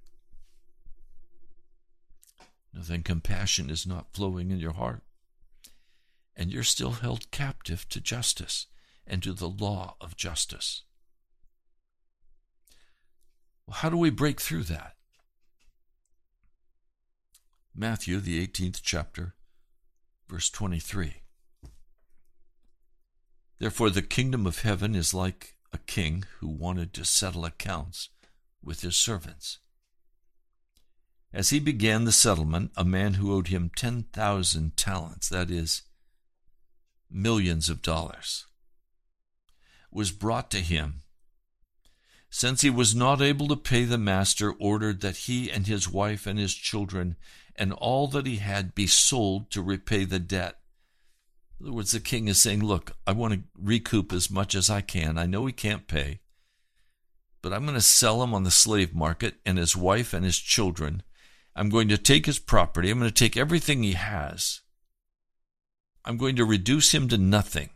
No, 2.74 2.82
then 2.82 3.02
compassion 3.02 3.70
is 3.70 3.88
not 3.88 4.14
flowing 4.14 4.52
in 4.52 4.60
your 4.60 4.74
heart. 4.74 5.02
And 6.36 6.52
you're 6.52 6.64
still 6.64 6.92
held 6.92 7.32
captive 7.32 7.90
to 7.90 8.00
justice 8.00 8.68
and 9.08 9.24
to 9.24 9.34
the 9.34 9.50
law 9.50 9.96
of 10.00 10.16
justice. 10.16 10.84
Well, 13.70 13.78
how 13.78 13.90
do 13.90 13.98
we 13.98 14.10
break 14.10 14.42
through 14.42 14.64
that? 14.64 14.96
Matthew, 17.76 18.20
the 18.20 18.44
18th 18.48 18.80
chapter, 18.82 19.36
verse 20.28 20.50
23. 20.50 21.22
Therefore, 23.60 23.92
the 23.92 24.02
kingdom 24.02 24.48
of 24.48 24.64
heaven 24.64 24.96
is 24.96 25.14
like 25.14 25.54
a 25.72 25.78
king 25.78 26.24
who 26.40 26.48
wanted 26.48 26.96
to 26.96 27.06
settle 27.06 27.46
accounts 27.46 28.10
with 28.64 28.82
his 28.82 28.96
servants. 28.96 29.60
As 31.32 31.52
he 31.52 31.60
began 31.60 32.06
the 32.06 32.12
settlement, 32.12 32.72
a 32.76 32.84
man 32.84 33.14
who 33.16 33.32
owed 33.32 33.50
him 33.50 33.70
10,000 33.76 34.78
talents, 34.78 35.30
that 35.30 35.52
is, 35.52 35.84
millions 37.08 37.70
of 37.70 37.84
dollars, 37.84 38.48
was 39.92 40.10
brought 40.10 40.50
to 40.50 40.58
him. 40.58 41.04
Since 42.30 42.62
he 42.62 42.70
was 42.70 42.96
not 42.96 43.22
able 43.22 43.48
to 43.48 43.56
pay, 43.56 43.86
the 43.86 43.98
master 43.98 44.52
ordered 44.54 45.02
that 45.02 45.18
he 45.18 45.50
and 45.50 45.66
his 45.66 45.90
wife 45.90 46.28
and 46.28 46.38
his 46.38 46.54
children 46.54 47.16
and 47.56 47.74
all 47.74 48.08
that 48.08 48.26
he 48.26 48.38
had 48.38 48.76
be 48.76 48.88
sold 48.88 49.50
to 49.52 49.62
repay 49.62 50.06
the 50.06 50.20
debt. 50.20 50.60
In 51.60 51.66
other 51.66 51.76
words, 51.76 51.92
the 51.92 52.00
king 52.00 52.28
is 52.28 52.42
saying, 52.42 52.64
Look, 52.64 52.96
I 53.06 53.12
want 53.12 53.34
to 53.34 53.42
recoup 53.58 54.14
as 54.14 54.30
much 54.30 54.56
as 54.56 54.70
I 54.70 54.82
can. 54.82 55.18
I 55.18 55.26
know 55.26 55.46
he 55.46 55.52
can't 55.52 55.88
pay, 55.88 56.20
but 57.42 57.52
I'm 57.52 57.64
going 57.64 57.76
to 57.76 57.82
sell 57.82 58.24
him 58.24 58.34
on 58.34 58.44
the 58.44 58.52
slave 58.52 58.94
market 58.94 59.36
and 59.46 59.58
his 59.58 59.76
wife 59.76 60.14
and 60.14 60.24
his 60.24 60.38
children. 60.38 61.04
I'm 61.56 61.70
going 61.70 61.90
to 61.90 61.98
take 61.98 62.28
his 62.28 62.40
property. 62.40 62.90
I'm 62.90 63.00
going 63.00 63.12
to 63.12 63.14
take 63.14 63.36
everything 63.36 63.84
he 63.84 63.94
has. 63.94 64.62
I'm 66.06 66.16
going 66.16 66.38
to 66.38 66.46
reduce 66.46 66.94
him 66.94 67.10
to 67.10 67.18
nothing. 67.18 67.72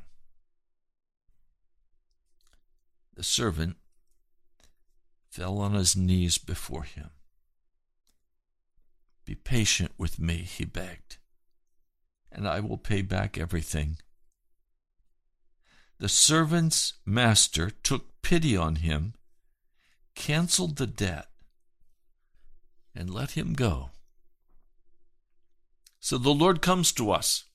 The 3.16 3.24
servant 3.24 3.76
fell 5.34 5.60
on 5.60 5.74
his 5.74 5.96
knees 5.96 6.38
before 6.38 6.84
him. 6.84 7.10
Be 9.26 9.36
patient 9.36 9.92
with 9.98 10.20
me, 10.20 10.38
he 10.38 10.66
begged 10.66 11.18
and 12.34 12.48
I 12.48 12.60
will 12.60 12.78
pay 12.78 13.02
back 13.02 13.38
everything. 13.38 13.98
The 16.00 16.10
servant's 16.10 16.94
master 17.06 17.70
took 17.70 18.22
pity 18.22 18.58
on 18.58 18.78
him, 18.78 19.14
canceled 20.16 20.78
the 20.78 20.88
debt, 20.88 21.28
and 22.96 23.10
let 23.10 23.32
him 23.32 23.54
go. 23.54 23.92
So 26.00 26.18
the 26.18 26.32
Lord 26.34 26.62
comes 26.62 26.92
to 26.94 27.12
us 27.12 27.46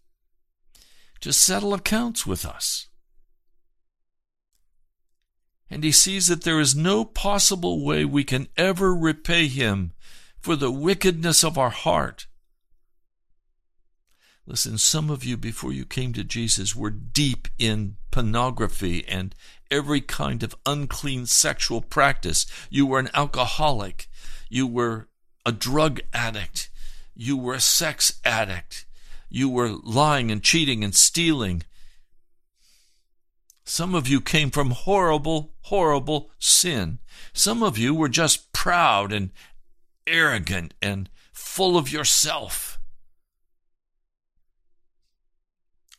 to 1.20 1.32
settle 1.32 1.74
accounts 1.74 2.24
with 2.24 2.46
us. 2.46 2.87
And 5.70 5.84
he 5.84 5.92
sees 5.92 6.28
that 6.28 6.44
there 6.44 6.60
is 6.60 6.74
no 6.74 7.04
possible 7.04 7.84
way 7.84 8.04
we 8.04 8.24
can 8.24 8.48
ever 8.56 8.94
repay 8.94 9.48
him 9.48 9.92
for 10.40 10.56
the 10.56 10.70
wickedness 10.70 11.44
of 11.44 11.58
our 11.58 11.70
heart 11.70 12.26
Listen, 14.48 14.78
some 14.78 15.10
of 15.10 15.24
you, 15.24 15.36
before 15.36 15.74
you 15.74 15.84
came 15.84 16.14
to 16.14 16.24
Jesus, 16.24 16.74
were 16.74 16.88
deep 16.88 17.48
in 17.58 17.98
pornography 18.10 19.06
and 19.06 19.34
every 19.70 20.00
kind 20.00 20.42
of 20.42 20.56
unclean 20.64 21.26
sexual 21.26 21.82
practice. 21.82 22.46
You 22.70 22.86
were 22.86 22.98
an 22.98 23.10
alcoholic. 23.12 24.08
You 24.48 24.66
were 24.66 25.08
a 25.44 25.52
drug 25.52 26.00
addict. 26.14 26.70
You 27.14 27.36
were 27.36 27.52
a 27.52 27.60
sex 27.60 28.20
addict. 28.24 28.86
You 29.28 29.50
were 29.50 29.68
lying 29.68 30.30
and 30.30 30.42
cheating 30.42 30.82
and 30.82 30.94
stealing. 30.94 31.64
Some 33.68 33.94
of 33.94 34.08
you 34.08 34.22
came 34.22 34.50
from 34.50 34.70
horrible, 34.70 35.52
horrible 35.60 36.30
sin. 36.38 37.00
Some 37.34 37.62
of 37.62 37.76
you 37.76 37.94
were 37.94 38.08
just 38.08 38.50
proud 38.54 39.12
and 39.12 39.30
arrogant 40.06 40.72
and 40.80 41.10
full 41.34 41.76
of 41.76 41.92
yourself. 41.92 42.78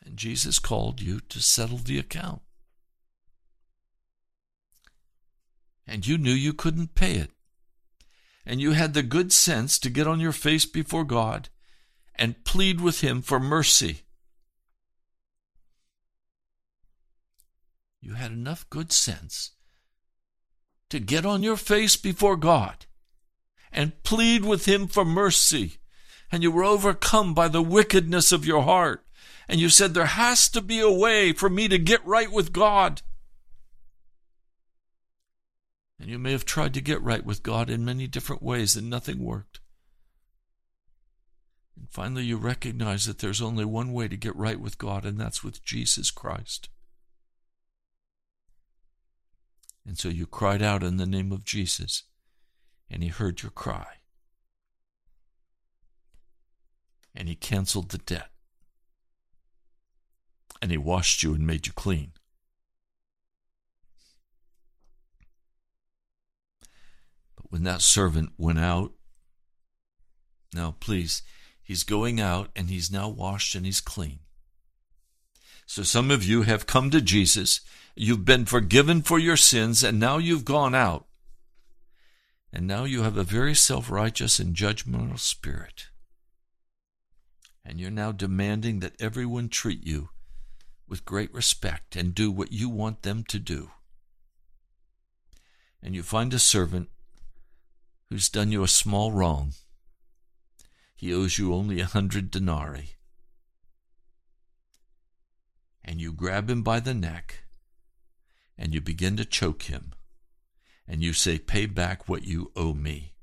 And 0.04 0.18
Jesus 0.18 0.58
called 0.58 1.00
you 1.00 1.20
to 1.30 1.40
settle 1.40 1.78
the 1.78 2.00
account. 2.00 2.42
And 5.86 6.08
you 6.08 6.18
knew 6.18 6.34
you 6.34 6.54
couldn't 6.54 6.96
pay 6.96 7.18
it. 7.18 7.30
And 8.48 8.60
you 8.60 8.72
had 8.72 8.96
the 8.96 9.04
good 9.04 9.32
sense 9.32 9.78
to 9.78 9.92
get 9.92 10.08
on 10.08 10.20
your 10.20 10.32
face 10.32 10.66
before 10.66 11.04
God 11.04 11.50
and 12.16 12.44
plead 12.44 12.82
with 12.82 13.02
Him 13.02 13.22
for 13.22 13.40
mercy. 13.40 14.02
You 18.02 18.14
had 18.14 18.32
enough 18.32 18.70
good 18.70 18.92
sense 18.92 19.52
to 20.90 21.00
get 21.00 21.26
on 21.26 21.44
your 21.44 21.58
face 21.58 21.96
before 21.96 22.36
God 22.36 22.86
and 23.72 24.04
plead 24.04 24.44
with 24.44 24.66
Him 24.66 24.88
for 24.88 25.06
mercy. 25.06 25.78
And 26.32 26.44
you 26.44 26.52
were 26.52 26.64
overcome 26.64 27.34
by 27.34 27.48
the 27.48 27.62
wickedness 27.62 28.32
of 28.32 28.46
your 28.46 28.64
heart 28.64 29.04
and 29.50 29.60
you 29.60 29.70
said, 29.70 29.94
There 29.94 30.06
has 30.06 30.48
to 30.50 30.62
be 30.62 30.80
a 30.80 30.92
way 30.92 31.34
for 31.34 31.50
me 31.50 31.68
to 31.68 31.80
get 31.80 32.06
right 32.06 32.32
with 32.32 32.54
God. 32.54 33.02
And 36.00 36.08
you 36.08 36.20
may 36.20 36.32
have 36.32 36.46
tried 36.46 36.76
to 36.76 36.82
get 36.82 37.02
right 37.02 37.26
with 37.26 37.44
God 37.44 37.70
in 37.70 37.84
many 37.84 38.08
different 38.08 38.44
ways, 38.44 38.76
and 38.78 38.90
nothing 38.90 39.26
worked. 39.26 39.60
And 41.76 41.90
finally, 41.90 42.24
you 42.24 42.38
recognize 42.38 43.06
that 43.06 43.18
there's 43.18 43.42
only 43.42 43.66
one 43.66 43.92
way 43.92 44.08
to 44.08 44.16
get 44.16 44.36
right 44.36 44.60
with 44.60 44.78
God, 44.78 45.04
and 45.04 45.20
that's 45.20 45.44
with 45.44 45.66
Jesus 45.66 46.12
Christ. 46.12 46.70
And 49.90 49.98
so 49.98 50.08
you 50.08 50.28
cried 50.28 50.62
out 50.62 50.84
in 50.84 50.98
the 50.98 51.08
name 51.08 51.32
of 51.32 51.44
Jesus, 51.44 52.04
and 52.92 53.02
He 53.02 53.10
heard 53.10 53.42
your 53.42 53.50
cry. 53.50 53.88
And 57.16 57.28
He 57.28 57.34
canceled 57.34 57.90
the 57.90 57.98
debt. 57.98 58.30
And 60.62 60.70
He 60.70 60.78
washed 60.78 61.24
you 61.24 61.34
and 61.34 61.48
made 61.48 61.66
you 61.66 61.74
clean. 61.74 62.12
But 67.36 67.48
when 67.50 67.64
that 67.64 67.82
servant 67.82 68.34
went 68.38 68.60
out, 68.60 68.92
now 70.54 70.76
please, 70.80 71.24
he's 71.64 71.82
going 71.84 72.22
out 72.22 72.50
and 72.56 72.70
he's 72.70 72.92
now 72.92 73.10
washed 73.10 73.56
and 73.56 73.66
he's 73.66 73.82
clean. 73.82 74.20
So 75.66 75.82
some 75.82 76.12
of 76.12 76.24
you 76.24 76.44
have 76.44 76.68
come 76.68 76.92
to 76.92 77.02
Jesus, 77.02 77.62
you've 78.00 78.26
been 78.26 78.46
forgiven 78.46 79.02
for 79.02 79.20
your 79.20 79.38
sins, 79.38 79.84
and 79.84 80.00
now 80.00 80.18
you've 80.18 80.46
gone 80.46 80.74
out. 80.74 81.06
And 82.52 82.66
now 82.66 82.84
you 82.86 83.04
have 83.04 83.18
a 83.18 83.24
very 83.24 83.54
self 83.54 83.92
righteous 83.92 84.40
and 84.40 84.56
judgmental 84.56 85.20
spirit. 85.20 85.88
And 87.64 87.80
you're 87.80 87.92
now 87.92 88.12
demanding 88.12 88.80
that 88.80 89.00
everyone 89.00 89.50
treat 89.50 89.86
you 89.86 90.10
with 90.88 91.06
great 91.06 91.32
respect 91.34 91.96
and 91.96 92.16
do 92.16 92.32
what 92.32 92.52
you 92.52 92.70
want 92.70 93.04
them 93.04 93.24
to 93.26 93.38
do. 93.38 93.70
And 95.84 95.94
you 95.94 96.02
find 96.02 96.34
a 96.34 96.40
servant 96.40 96.90
who's 98.10 98.30
done 98.30 98.52
you 98.52 98.64
a 98.64 98.68
small 98.68 99.12
wrong. 99.12 99.54
He 100.96 101.14
owes 101.14 101.38
you 101.38 101.54
only 101.54 101.80
a 101.80 101.86
hundred 101.86 102.32
denarii 102.32 102.96
and 105.90 106.00
you 106.00 106.14
grab 106.14 106.50
him 106.50 106.62
by 106.62 106.80
the 106.80 106.94
neck 106.94 107.44
and 108.60 108.74
you 108.74 108.82
begin 108.82 109.16
to 109.16 109.26
choke 109.26 109.64
him 109.64 109.94
and 110.86 111.02
you 111.02 111.14
say, 111.14 111.40
Pay 111.40 111.66
back 111.66 112.10
what 112.10 112.28
you 112.28 112.52
owe 112.56 112.74
me. 112.74 113.14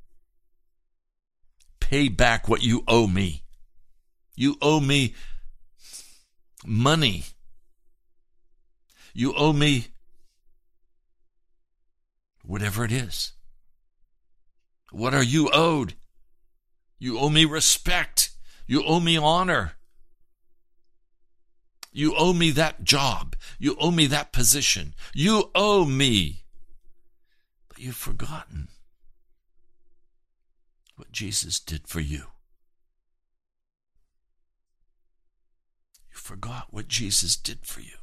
Pay 1.78 2.08
back 2.08 2.48
what 2.48 2.62
you 2.62 2.82
owe 2.88 3.06
me. 3.06 3.42
You 4.34 4.56
owe 4.62 4.80
me 4.80 5.14
money. 6.64 7.24
You 9.12 9.34
owe 9.34 9.52
me 9.52 9.88
whatever 12.42 12.84
it 12.84 12.92
is. 12.92 13.32
What 14.90 15.14
are 15.14 15.22
you 15.22 15.50
owed? 15.52 15.94
You 16.98 17.18
owe 17.18 17.28
me 17.28 17.44
respect. 17.44 18.30
You 18.66 18.82
owe 18.84 19.00
me 19.00 19.18
honor. 19.18 19.75
You 21.96 22.14
owe 22.14 22.34
me 22.34 22.50
that 22.50 22.84
job. 22.84 23.36
You 23.58 23.74
owe 23.80 23.90
me 23.90 24.04
that 24.08 24.30
position. 24.30 24.94
You 25.14 25.50
owe 25.54 25.86
me. 25.86 26.42
But 27.70 27.78
you've 27.78 27.96
forgotten 27.96 28.68
what 30.96 31.10
Jesus 31.10 31.58
did 31.58 31.88
for 31.88 32.00
you. 32.00 32.24
You 36.10 36.16
forgot 36.16 36.66
what 36.68 36.86
Jesus 36.86 37.34
did 37.34 37.60
for 37.64 37.80
you. 37.80 37.96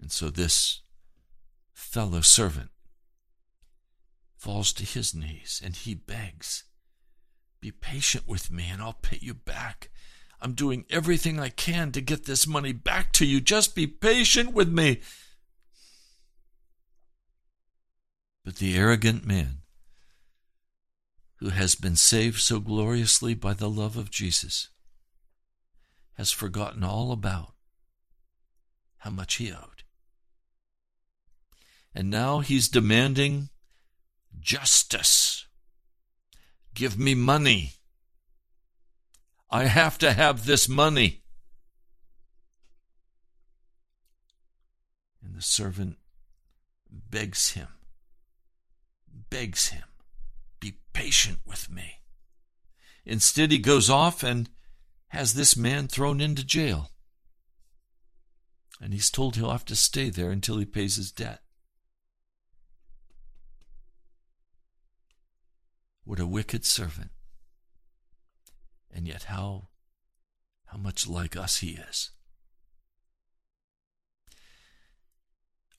And 0.00 0.12
so 0.12 0.30
this 0.30 0.82
fellow 1.72 2.20
servant 2.20 2.70
falls 4.36 4.72
to 4.74 4.84
his 4.84 5.12
knees 5.12 5.60
and 5.64 5.74
he 5.74 5.96
begs 5.96 6.62
be 7.60 7.70
patient 7.70 8.26
with 8.26 8.50
me 8.50 8.68
and 8.70 8.80
I'll 8.80 8.92
pay 8.92 9.18
you 9.20 9.34
back. 9.34 9.90
I'm 10.40 10.52
doing 10.52 10.84
everything 10.88 11.40
I 11.40 11.48
can 11.48 11.90
to 11.92 12.00
get 12.00 12.24
this 12.24 12.46
money 12.46 12.72
back 12.72 13.12
to 13.14 13.26
you. 13.26 13.40
Just 13.40 13.74
be 13.74 13.86
patient 13.86 14.52
with 14.52 14.68
me. 14.68 15.00
But 18.44 18.56
the 18.56 18.76
arrogant 18.76 19.26
man, 19.26 19.58
who 21.36 21.50
has 21.50 21.74
been 21.74 21.96
saved 21.96 22.40
so 22.40 22.60
gloriously 22.60 23.34
by 23.34 23.54
the 23.54 23.68
love 23.68 23.96
of 23.96 24.10
Jesus, 24.10 24.68
has 26.14 26.32
forgotten 26.32 26.82
all 26.82 27.12
about 27.12 27.54
how 28.98 29.10
much 29.10 29.36
he 29.36 29.52
owed. 29.52 29.84
And 31.94 32.10
now 32.10 32.40
he's 32.40 32.68
demanding 32.68 33.48
justice. 34.38 35.37
Give 36.78 36.96
me 36.96 37.16
money. 37.16 37.72
I 39.50 39.64
have 39.64 39.98
to 39.98 40.12
have 40.12 40.46
this 40.46 40.68
money. 40.68 41.24
And 45.20 45.34
the 45.34 45.42
servant 45.42 45.96
begs 46.88 47.50
him, 47.54 47.66
begs 49.28 49.70
him, 49.70 49.82
be 50.60 50.78
patient 50.92 51.40
with 51.44 51.68
me. 51.68 51.94
Instead, 53.04 53.50
he 53.50 53.58
goes 53.58 53.90
off 53.90 54.22
and 54.22 54.48
has 55.08 55.34
this 55.34 55.56
man 55.56 55.88
thrown 55.88 56.20
into 56.20 56.46
jail. 56.46 56.92
And 58.80 58.92
he's 58.92 59.10
told 59.10 59.34
he'll 59.34 59.50
have 59.50 59.64
to 59.64 59.74
stay 59.74 60.10
there 60.10 60.30
until 60.30 60.58
he 60.58 60.64
pays 60.64 60.94
his 60.94 61.10
debt. 61.10 61.40
What 66.08 66.20
a 66.20 66.26
wicked 66.26 66.64
servant. 66.64 67.10
And 68.90 69.06
yet 69.06 69.24
how 69.24 69.68
how 70.68 70.78
much 70.78 71.06
like 71.06 71.36
us 71.36 71.58
he 71.58 71.72
is. 71.72 72.12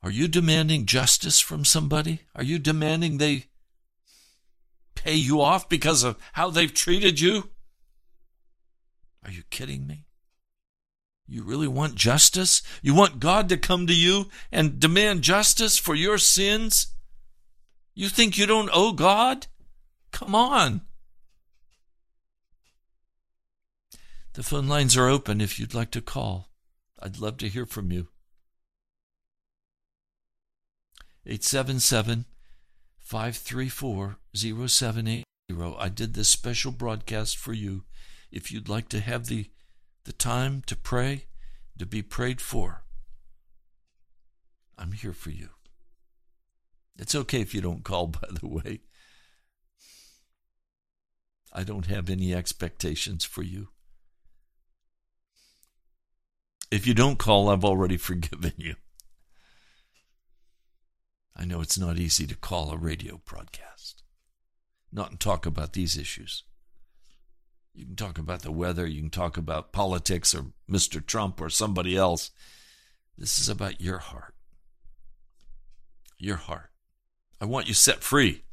Are 0.04 0.12
you 0.12 0.28
demanding 0.28 0.86
justice 0.86 1.40
from 1.40 1.66
somebody? 1.66 2.22
Are 2.36 2.44
you 2.44 2.60
demanding 2.60 3.18
they 3.18 3.46
pay 4.94 5.16
you 5.16 5.42
off 5.42 5.68
because 5.68 6.04
of 6.04 6.16
how 6.34 6.52
they've 6.52 6.72
treated 6.72 7.20
you? 7.20 7.50
Are 9.26 9.32
you 9.32 9.42
kidding 9.50 9.88
me? 9.88 10.06
You 11.26 11.42
really 11.42 11.68
want 11.68 11.96
justice? 11.96 12.62
You 12.84 12.94
want 12.94 13.20
God 13.20 13.50
to 13.50 13.58
come 13.58 13.88
to 13.88 13.96
you 13.96 14.28
and 14.52 14.80
demand 14.80 15.24
justice 15.24 15.80
for 15.80 15.96
your 15.96 16.20
sins? 16.20 16.94
You 17.96 18.10
think 18.10 18.38
you 18.38 18.46
don't 18.46 18.70
owe 18.72 18.94
God? 18.94 19.48
Come 20.12 20.36
on. 20.36 20.82
The 24.34 24.44
phone 24.44 24.68
lines 24.68 24.96
are 24.96 25.08
open 25.10 25.42
if 25.42 25.60
you'd 25.60 25.74
like 25.74 25.92
to 25.92 26.02
call. 26.02 26.50
I'd 27.00 27.20
love 27.20 27.38
to 27.38 27.50
hear 27.50 27.66
from 27.66 27.92
you. 27.92 28.08
877 31.26 32.26
534 33.00 34.18
0780. 34.34 35.24
I 35.78 35.90
did 35.90 36.14
this 36.14 36.30
special 36.30 36.72
broadcast 36.72 37.38
for 37.38 37.54
you. 37.54 37.84
If 38.32 38.52
you'd 38.52 38.70
like 38.70 38.88
to 38.90 39.00
have 39.00 39.26
the, 39.26 39.50
the 40.04 40.14
time 40.14 40.62
to 40.68 40.76
pray, 40.76 41.26
to 41.78 41.86
be 41.86 42.02
prayed 42.02 42.40
for, 42.40 42.84
I'm 44.78 44.92
here 44.92 45.14
for 45.14 45.32
you. 45.32 45.50
It's 46.98 47.16
okay 47.16 47.42
if 47.42 47.54
you 47.54 47.62
don't 47.62 47.84
call, 47.84 48.08
by 48.08 48.28
the 48.32 48.48
way. 48.48 48.82
I 51.52 51.64
don't 51.64 51.88
have 51.88 52.10
any 52.10 52.34
expectations 52.34 53.26
for 53.26 53.42
you. 53.42 53.70
If 56.72 56.86
you 56.86 56.94
don't 56.94 57.18
call, 57.18 57.50
I've 57.50 57.66
already 57.66 57.98
forgiven 57.98 58.54
you. 58.58 58.76
I 61.36 61.46
know 61.46 61.62
it's 61.62 61.80
not 61.80 61.98
easy 61.98 62.28
to 62.28 62.36
call 62.36 62.72
a 62.72 62.78
radio 62.78 63.22
broadcast, 63.26 64.04
not 64.92 65.10
and 65.10 65.20
talk 65.20 65.46
about 65.46 65.74
these 65.74 65.98
issues. 65.98 66.44
You 67.74 67.86
can 67.86 67.96
talk 67.96 68.18
about 68.18 68.42
the 68.42 68.52
weather, 68.52 68.86
you 68.86 69.00
can 69.00 69.10
talk 69.10 69.38
about 69.38 69.72
politics 69.72 70.36
or 70.36 70.48
Mr. 70.70 71.06
Trump 71.06 71.40
or 71.40 71.50
somebody 71.50 71.96
else. 71.96 72.32
This 73.18 73.40
is 73.40 73.48
about 73.48 73.80
your 73.80 74.00
heart. 74.00 74.36
Your 76.18 76.36
heart. 76.36 76.72
I 77.40 77.46
want 77.46 77.70
you 77.70 77.74
set 77.74 78.04
free. 78.04 78.44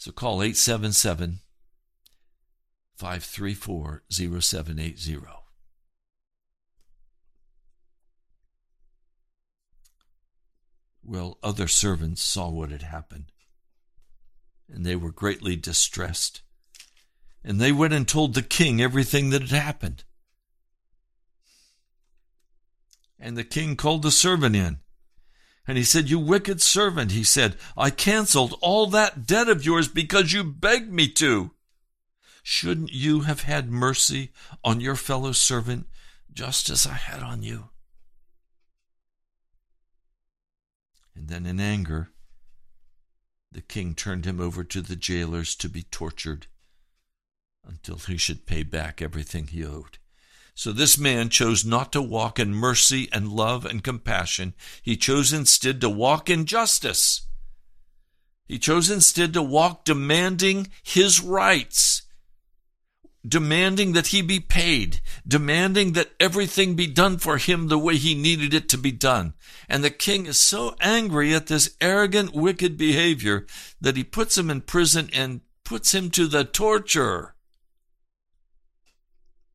So 0.00 0.12
call 0.12 0.42
877 0.42 1.40
534 2.96 4.02
0780. 4.08 5.18
Well, 11.04 11.36
other 11.42 11.68
servants 11.68 12.22
saw 12.22 12.48
what 12.48 12.70
had 12.70 12.80
happened, 12.80 13.26
and 14.72 14.86
they 14.86 14.96
were 14.96 15.12
greatly 15.12 15.54
distressed. 15.54 16.40
And 17.44 17.60
they 17.60 17.70
went 17.70 17.92
and 17.92 18.08
told 18.08 18.32
the 18.32 18.42
king 18.42 18.80
everything 18.80 19.28
that 19.28 19.42
had 19.42 19.50
happened. 19.50 20.04
And 23.18 23.36
the 23.36 23.44
king 23.44 23.76
called 23.76 24.00
the 24.00 24.10
servant 24.10 24.56
in 24.56 24.80
And 25.70 25.76
he 25.76 25.84
said, 25.84 26.10
You 26.10 26.18
wicked 26.18 26.60
servant, 26.60 27.12
he 27.12 27.22
said, 27.22 27.54
I 27.76 27.90
canceled 27.90 28.58
all 28.60 28.88
that 28.88 29.24
debt 29.24 29.48
of 29.48 29.64
yours 29.64 29.86
because 29.86 30.32
you 30.32 30.42
begged 30.42 30.92
me 30.92 31.06
to. 31.10 31.52
Shouldn't 32.42 32.92
you 32.92 33.20
have 33.20 33.42
had 33.42 33.70
mercy 33.70 34.32
on 34.64 34.80
your 34.80 34.96
fellow 34.96 35.30
servant 35.30 35.86
just 36.32 36.70
as 36.70 36.88
I 36.88 36.94
had 36.94 37.22
on 37.22 37.44
you? 37.44 37.68
And 41.14 41.28
then 41.28 41.46
in 41.46 41.60
anger, 41.60 42.10
the 43.52 43.62
king 43.62 43.94
turned 43.94 44.24
him 44.24 44.40
over 44.40 44.64
to 44.64 44.80
the 44.80 44.96
jailers 44.96 45.54
to 45.54 45.68
be 45.68 45.84
tortured 45.84 46.48
until 47.64 47.98
he 47.98 48.16
should 48.16 48.44
pay 48.44 48.64
back 48.64 49.00
everything 49.00 49.46
he 49.46 49.64
owed. 49.64 49.98
So 50.60 50.72
this 50.72 50.98
man 50.98 51.30
chose 51.30 51.64
not 51.64 51.90
to 51.92 52.02
walk 52.02 52.38
in 52.38 52.52
mercy 52.52 53.08
and 53.14 53.32
love 53.32 53.64
and 53.64 53.82
compassion. 53.82 54.52
He 54.82 54.94
chose 54.94 55.32
instead 55.32 55.80
to 55.80 55.88
walk 55.88 56.28
in 56.28 56.44
justice. 56.44 57.26
He 58.46 58.58
chose 58.58 58.90
instead 58.90 59.32
to 59.32 59.42
walk 59.42 59.86
demanding 59.86 60.66
his 60.82 61.22
rights, 61.22 62.02
demanding 63.26 63.92
that 63.92 64.08
he 64.08 64.20
be 64.20 64.38
paid, 64.38 65.00
demanding 65.26 65.94
that 65.94 66.10
everything 66.20 66.74
be 66.74 66.86
done 66.86 67.16
for 67.16 67.38
him 67.38 67.68
the 67.68 67.78
way 67.78 67.96
he 67.96 68.14
needed 68.14 68.52
it 68.52 68.68
to 68.68 68.76
be 68.76 68.92
done. 68.92 69.32
And 69.66 69.82
the 69.82 69.88
king 69.88 70.26
is 70.26 70.38
so 70.38 70.76
angry 70.82 71.34
at 71.34 71.46
this 71.46 71.74
arrogant, 71.80 72.34
wicked 72.34 72.76
behavior 72.76 73.46
that 73.80 73.96
he 73.96 74.04
puts 74.04 74.36
him 74.36 74.50
in 74.50 74.60
prison 74.60 75.08
and 75.14 75.40
puts 75.64 75.94
him 75.94 76.10
to 76.10 76.26
the 76.26 76.44
torture. 76.44 77.34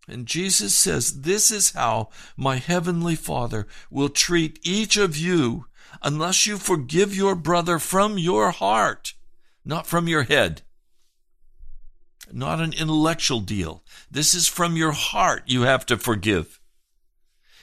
And 0.08 0.26
Jesus 0.26 0.76
says, 0.76 1.22
This 1.22 1.51
is 1.51 1.72
how 1.72 2.10
my 2.38 2.58
heavenly 2.58 3.16
Father 3.16 3.68
will 3.89 4.10
treat 4.10 4.60
each 4.64 4.97
of 4.97 5.18
you 5.18 5.66
unless 6.01 6.45
you 6.45 6.58
forgive 6.58 7.16
your 7.16 7.36
brother 7.36 7.80
from 7.80 8.18
your 8.18 8.51
heart, 8.51 9.14
not 9.64 9.88
from 9.88 10.08
your 10.08 10.24
head. 10.24 10.62
Not 12.32 12.60
an 12.60 12.74
intellectual 12.74 13.39
deal. 13.39 13.84
This 14.10 14.34
is 14.34 14.47
from 14.47 14.76
your 14.76 14.91
heart 14.91 15.43
you 15.45 15.62
have 15.64 15.86
to 15.88 15.97
forgive. 15.97 16.60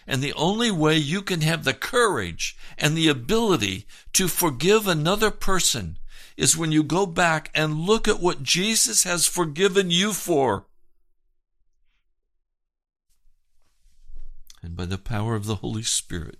And 0.06 0.22
the 0.22 0.32
only 0.34 0.70
way 0.70 0.96
you 0.96 1.22
can 1.22 1.42
have 1.42 1.64
the 1.64 1.74
courage 1.74 2.56
and 2.76 2.96
the 2.96 3.08
ability 3.08 3.86
to 4.14 4.28
forgive 4.28 4.86
another 4.86 5.30
person 5.30 5.98
is 6.36 6.56
when 6.56 6.72
you 6.72 6.82
go 6.82 7.06
back 7.06 7.50
and 7.54 7.80
look 7.80 8.08
at 8.08 8.20
what 8.20 8.42
Jesus 8.42 9.04
has 9.04 9.26
forgiven 9.26 9.90
you 9.90 10.12
for. 10.12 10.66
And 14.62 14.76
by 14.76 14.84
the 14.84 14.98
power 14.98 15.34
of 15.34 15.46
the 15.46 15.56
Holy 15.56 15.82
Spirit, 15.82 16.38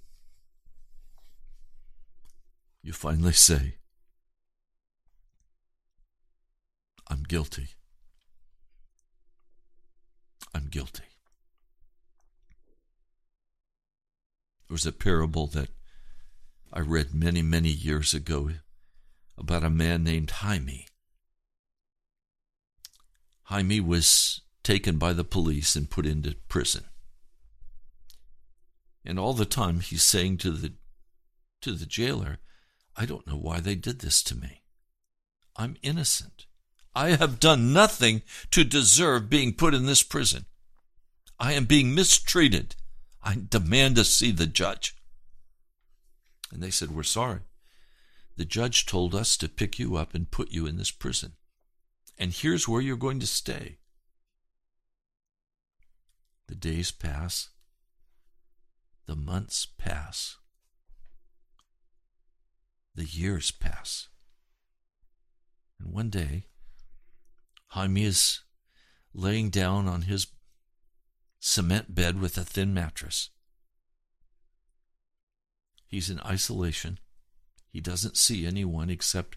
you 2.83 2.93
finally 2.93 3.33
say, 3.33 3.77
I'm 7.09 7.25
guilty. 7.25 7.69
I'm 10.55 10.69
guilty. 10.69 11.05
There 14.69 14.75
was 14.75 14.87
a 14.87 14.93
parable 14.93 15.47
that 15.49 15.69
I 16.73 16.81
read 16.81 17.15
many, 17.15 17.43
many 17.43 17.69
years 17.69 18.15
ago 18.15 18.51
about 19.37 19.65
a 19.65 19.71
man 19.71 20.05
named 20.05 20.31
Jaime. 20.31 20.87
Jaime 23.45 23.81
was 23.81 24.41
taken 24.63 24.97
by 24.97 25.13
the 25.13 25.25
police 25.25 25.77
and 25.77 25.91
put 25.91 26.07
into 26.07 26.37
prison. 26.49 26.85
And 29.05 29.19
all 29.19 29.35
the 29.35 29.45
time 29.45 29.81
he's 29.81 30.05
saying 30.05 30.39
to 30.39 30.51
the 30.51 30.75
to 31.63 31.73
the 31.73 31.87
jailer, 31.87 32.39
I 32.97 33.07
don't 33.07 33.27
know 33.27 33.37
why 33.37 33.61
they 33.61 33.77
did 33.77 34.01
this 34.01 34.23
to 34.25 34.37
me. 34.37 34.63
I'm 35.57 35.77
innocent. 35.83 36.47
I 36.95 37.11
have 37.11 37.41
done 37.41 37.73
nothing 37.73 38.23
to 38.51 38.65
deserve 38.65 39.31
being 39.31 39.55
put 39.55 39.75
in 39.75 39.87
this 39.87 40.03
prison. 40.03 40.45
I 41.39 41.53
am 41.53 41.65
being 41.65 41.95
mistreated. 41.95 42.77
I 43.23 43.37
demand 43.49 43.97
to 43.97 44.05
see 44.05 44.31
the 44.31 44.47
judge. 44.47 44.95
And 46.53 46.63
they 46.63 46.71
said, 46.71 46.91
We're 46.91 47.03
sorry. 47.03 47.41
The 48.37 48.45
judge 48.45 48.87
told 48.87 49.15
us 49.15 49.37
to 49.39 49.49
pick 49.49 49.79
you 49.79 49.97
up 49.97 50.15
and 50.15 50.31
put 50.31 50.51
you 50.51 50.67
in 50.67 50.77
this 50.77 50.91
prison. 50.91 51.33
And 52.19 52.33
here's 52.33 52.69
where 52.69 52.81
you're 52.81 52.97
going 52.97 53.21
to 53.21 53.27
stay. 53.27 53.79
The 56.49 56.55
days 56.55 56.91
pass. 56.91 57.51
The 59.07 59.17
months 59.17 59.67
pass. 59.67 60.37
The 62.95 63.05
years 63.05 63.51
pass. 63.51 64.09
And 65.81 65.93
one 65.93 66.11
day, 66.11 66.47
Jaime 67.69 68.05
is 68.05 68.41
laying 69.15 69.51
down 69.51 69.89
on 69.89 70.03
his 70.03 70.27
cement 71.41 71.95
bed 71.95 72.21
with 72.21 72.39
a 72.39 72.45
thin 72.45 72.73
mattress. 72.73 73.31
He's 75.87 76.09
in 76.09 76.21
isolation. 76.21 76.99
He 77.71 77.81
doesn't 77.81 78.17
see 78.17 78.47
anyone 78.47 78.91
except 78.91 79.37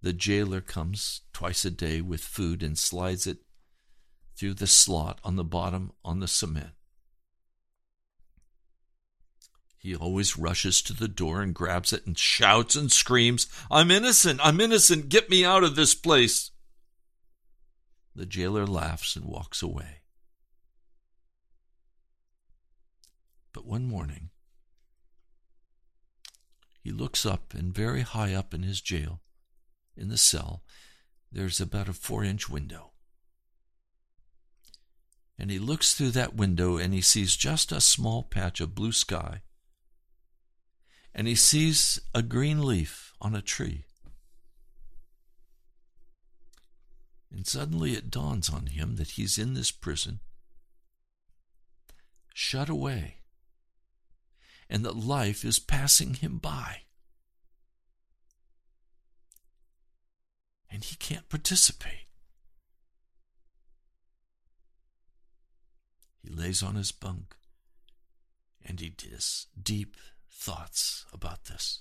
the 0.00 0.12
jailer 0.12 0.60
comes 0.60 1.22
twice 1.32 1.64
a 1.64 1.70
day 1.70 2.00
with 2.00 2.20
food 2.20 2.62
and 2.62 2.78
slides 2.78 3.26
it 3.26 3.38
through 4.36 4.54
the 4.54 4.66
slot 4.66 5.18
on 5.24 5.36
the 5.36 5.44
bottom 5.44 5.92
on 6.04 6.20
the 6.20 6.28
cement. 6.28 6.72
He 9.84 9.94
always 9.94 10.38
rushes 10.38 10.80
to 10.80 10.94
the 10.94 11.08
door 11.08 11.42
and 11.42 11.54
grabs 11.54 11.92
it 11.92 12.06
and 12.06 12.16
shouts 12.16 12.74
and 12.74 12.90
screams, 12.90 13.46
I'm 13.70 13.90
innocent! 13.90 14.40
I'm 14.42 14.58
innocent! 14.58 15.10
Get 15.10 15.28
me 15.28 15.44
out 15.44 15.62
of 15.62 15.76
this 15.76 15.94
place! 15.94 16.52
The 18.16 18.24
jailer 18.24 18.66
laughs 18.66 19.14
and 19.14 19.26
walks 19.26 19.60
away. 19.60 20.00
But 23.52 23.66
one 23.66 23.84
morning, 23.84 24.30
he 26.80 26.90
looks 26.90 27.26
up, 27.26 27.52
and 27.52 27.74
very 27.74 28.00
high 28.00 28.32
up 28.32 28.54
in 28.54 28.62
his 28.62 28.80
jail, 28.80 29.20
in 29.98 30.08
the 30.08 30.16
cell, 30.16 30.62
there's 31.30 31.60
about 31.60 31.90
a 31.90 31.92
four 31.92 32.24
inch 32.24 32.48
window. 32.48 32.92
And 35.38 35.50
he 35.50 35.58
looks 35.58 35.92
through 35.92 36.12
that 36.12 36.34
window 36.34 36.78
and 36.78 36.94
he 36.94 37.02
sees 37.02 37.36
just 37.36 37.70
a 37.70 37.82
small 37.82 38.22
patch 38.22 38.62
of 38.62 38.74
blue 38.74 38.92
sky 38.92 39.42
and 41.14 41.28
he 41.28 41.34
sees 41.34 42.00
a 42.14 42.22
green 42.22 42.62
leaf 42.62 43.12
on 43.20 43.34
a 43.34 43.42
tree. 43.42 43.84
And 47.30 47.46
suddenly 47.46 47.92
it 47.92 48.10
dawns 48.10 48.48
on 48.48 48.66
him 48.66 48.96
that 48.96 49.12
he's 49.12 49.38
in 49.38 49.54
this 49.54 49.70
prison, 49.70 50.20
shut 52.32 52.68
away, 52.68 53.18
and 54.68 54.84
that 54.84 54.96
life 54.96 55.44
is 55.44 55.58
passing 55.58 56.14
him 56.14 56.38
by. 56.38 56.82
And 60.70 60.82
he 60.82 60.96
can't 60.96 61.28
participate. 61.28 62.06
He 66.22 66.30
lays 66.30 66.62
on 66.62 66.74
his 66.74 66.90
bunk 66.90 67.36
and 68.64 68.80
he 68.80 68.88
does 68.88 69.46
deep 69.60 69.96
thoughts 70.34 71.06
about 71.12 71.44
this. 71.44 71.80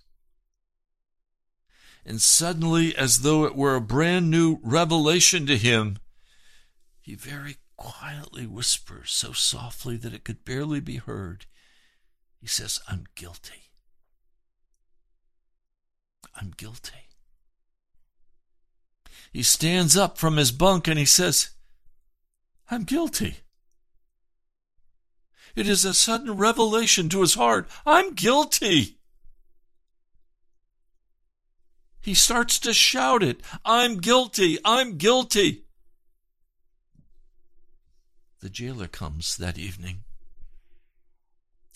And 2.06 2.22
suddenly, 2.22 2.96
as 2.96 3.22
though 3.22 3.46
it 3.46 3.56
were 3.56 3.76
a 3.76 3.82
brand 3.82 4.30
new 4.30 4.60
revelation 4.62 5.46
to 5.48 5.58
him, 5.58 5.98
he 7.02 7.16
very 7.16 7.58
quietly 7.78 8.46
whispers, 8.46 9.12
so 9.12 9.32
softly 9.32 9.98
that 9.98 10.14
it 10.14 10.24
could 10.24 10.46
barely 10.46 10.80
be 10.80 10.98
heard. 10.98 11.46
He 12.40 12.48
says, 12.48 12.80
I'm 12.88 13.06
guilty. 13.16 13.70
I'm 16.36 16.54
guilty. 16.56 17.10
He 19.32 19.44
stands 19.44 19.98
up 19.98 20.18
from 20.18 20.38
his 20.38 20.52
bunk 20.52 20.88
and 20.88 21.00
he 21.00 21.06
says, 21.06 21.50
I'm 22.70 22.84
guilty. 22.84 23.38
It 25.56 25.68
is 25.68 25.86
a 25.86 25.94
sudden 25.94 26.36
revelation 26.38 27.10
to 27.10 27.22
his 27.22 27.36
heart. 27.36 27.70
I'm 27.86 28.14
guilty. 28.14 28.98
He 32.02 32.14
starts 32.14 32.60
to 32.60 32.74
shout 32.74 33.24
it. 33.24 33.42
I'm 33.64 33.98
guilty. 33.98 34.58
I'm 34.66 34.98
guilty. 34.98 35.64
The 38.42 38.50
jailer 38.50 38.88
comes 38.88 39.38
that 39.38 39.58
evening 39.58 40.00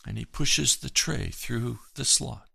and 0.06 0.18
he 0.18 0.26
pushes 0.26 0.76
the 0.76 0.90
tray 0.90 1.30
through 1.34 1.80
the 1.96 2.04
slot. 2.04 2.48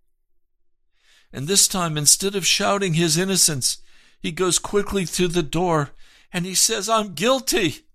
And 1.32 1.48
this 1.48 1.66
time, 1.66 1.96
instead 1.96 2.34
of 2.34 2.46
shouting 2.46 2.94
his 2.94 3.16
innocence, 3.16 3.78
he 4.20 4.32
goes 4.32 4.58
quickly 4.58 5.06
through 5.06 5.28
the 5.28 5.42
door 5.42 5.90
and 6.32 6.44
he 6.44 6.54
says, 6.54 6.88
I'm 6.88 7.14
guilty. 7.14 7.86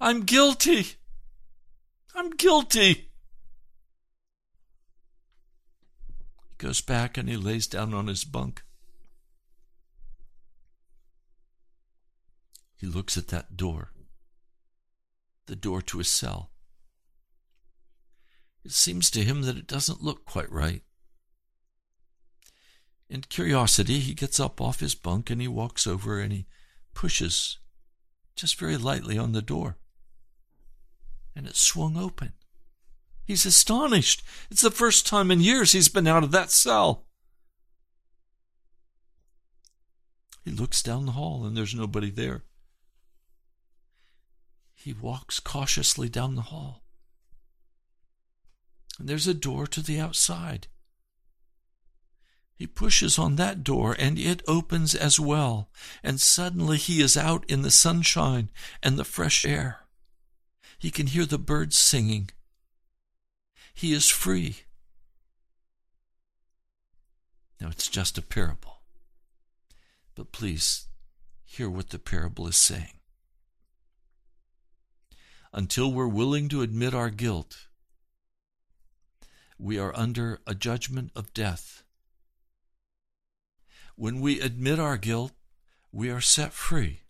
I'm 0.00 0.22
guilty. 0.22 0.86
I'm 2.14 2.30
guilty. 2.30 3.10
He 6.48 6.54
goes 6.58 6.80
back 6.80 7.18
and 7.18 7.28
he 7.28 7.36
lays 7.36 7.66
down 7.66 7.92
on 7.92 8.06
his 8.06 8.24
bunk. 8.24 8.62
He 12.76 12.86
looks 12.86 13.16
at 13.16 13.28
that 13.28 13.56
door, 13.56 13.92
the 15.46 15.56
door 15.56 15.82
to 15.82 15.98
his 15.98 16.08
cell. 16.08 16.50
It 18.64 18.72
seems 18.72 19.10
to 19.10 19.24
him 19.24 19.42
that 19.42 19.56
it 19.56 19.66
doesn't 19.66 20.02
look 20.02 20.24
quite 20.24 20.50
right. 20.50 20.82
In 23.08 23.22
curiosity, 23.22 24.00
he 24.00 24.14
gets 24.14 24.40
up 24.40 24.60
off 24.60 24.80
his 24.80 24.94
bunk 24.94 25.30
and 25.30 25.40
he 25.40 25.48
walks 25.48 25.86
over 25.86 26.20
and 26.20 26.32
he 26.32 26.46
pushes 26.94 27.58
just 28.36 28.58
very 28.58 28.76
lightly 28.76 29.18
on 29.18 29.32
the 29.32 29.42
door. 29.42 29.76
And 31.36 31.46
it 31.46 31.56
swung 31.56 31.96
open. 31.96 32.32
He's 33.24 33.46
astonished. 33.46 34.22
It's 34.50 34.62
the 34.62 34.70
first 34.70 35.06
time 35.06 35.30
in 35.30 35.40
years 35.40 35.72
he's 35.72 35.88
been 35.88 36.06
out 36.06 36.24
of 36.24 36.30
that 36.32 36.50
cell. 36.50 37.06
He 40.44 40.50
looks 40.50 40.82
down 40.82 41.06
the 41.06 41.12
hall 41.12 41.44
and 41.44 41.56
there's 41.56 41.74
nobody 41.74 42.10
there. 42.10 42.42
He 44.74 44.92
walks 44.92 45.40
cautiously 45.40 46.10
down 46.10 46.34
the 46.34 46.42
hall. 46.42 46.84
And 48.98 49.08
there's 49.08 49.26
a 49.26 49.34
door 49.34 49.66
to 49.68 49.80
the 49.80 49.98
outside. 49.98 50.68
He 52.54 52.66
pushes 52.66 53.18
on 53.18 53.36
that 53.36 53.64
door 53.64 53.96
and 53.98 54.18
it 54.18 54.42
opens 54.46 54.94
as 54.94 55.18
well, 55.18 55.70
and 56.02 56.20
suddenly 56.20 56.76
he 56.76 57.00
is 57.00 57.16
out 57.16 57.44
in 57.48 57.62
the 57.62 57.70
sunshine 57.70 58.50
and 58.82 58.98
the 58.98 59.04
fresh 59.04 59.44
air. 59.44 59.83
He 60.84 60.90
can 60.90 61.06
hear 61.06 61.24
the 61.24 61.38
birds 61.38 61.78
singing. 61.78 62.28
He 63.72 63.94
is 63.94 64.10
free. 64.10 64.64
Now 67.58 67.68
it's 67.68 67.88
just 67.88 68.18
a 68.18 68.20
parable. 68.20 68.82
But 70.14 70.30
please 70.30 70.88
hear 71.46 71.70
what 71.70 71.88
the 71.88 71.98
parable 71.98 72.46
is 72.46 72.58
saying. 72.58 73.00
Until 75.54 75.90
we're 75.90 76.06
willing 76.06 76.50
to 76.50 76.60
admit 76.60 76.92
our 76.92 77.08
guilt, 77.08 77.66
we 79.58 79.78
are 79.78 79.96
under 79.96 80.40
a 80.46 80.54
judgment 80.54 81.12
of 81.16 81.32
death. 81.32 81.82
When 83.96 84.20
we 84.20 84.38
admit 84.38 84.78
our 84.78 84.98
guilt, 84.98 85.32
we 85.90 86.10
are 86.10 86.20
set 86.20 86.52
free. 86.52 87.03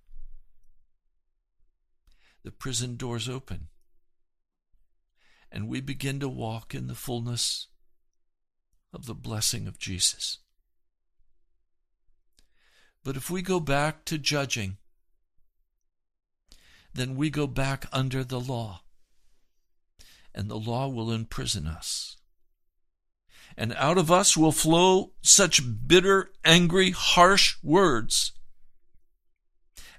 The 2.45 2.53
prison 2.53 2.97
doors 2.97 3.28
open, 3.28 3.68
and 5.51 5.66
we 5.66 5.80
begin 5.80 6.20
to 6.20 6.28
walk 6.28 6.74
in 6.74 6.86
the 6.86 6.95
fullness 6.95 7.68
of 8.92 9.07
the 9.07 9.14
blessing 9.14 9.66
of 9.66 9.78
Jesus. 9.78 10.38
But 13.03 13.16
if 13.16 13.30
we 13.30 13.42
go 13.42 13.61
back 13.61 14.05
to 14.05 14.18
judging, 14.18 14.76
then 16.92 17.16
we 17.16 17.30
go 17.30 17.47
back 17.47 17.86
under 17.92 18.22
the 18.22 18.40
law, 18.40 18.82
and 20.34 20.51
the 20.51 20.59
law 20.59 20.86
will 20.88 21.11
imprison 21.11 21.66
us 21.66 22.18
and 23.57 23.72
out 23.74 23.99
of 23.99 24.11
us 24.11 24.36
will 24.36 24.53
flow 24.53 25.12
such 25.22 25.62
bitter, 25.86 26.32
angry, 26.45 26.90
harsh 26.90 27.57
words. 27.62 28.32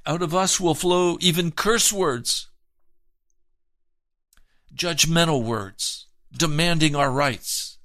Out 0.07 0.21
of 0.21 0.35
us 0.35 0.59
will 0.59 0.75
flow 0.75 1.17
even 1.19 1.51
curse 1.51 1.91
words, 1.91 2.49
judgmental 4.73 5.43
words, 5.43 6.07
demanding 6.31 6.95
our 6.95 7.11
rights. 7.11 7.79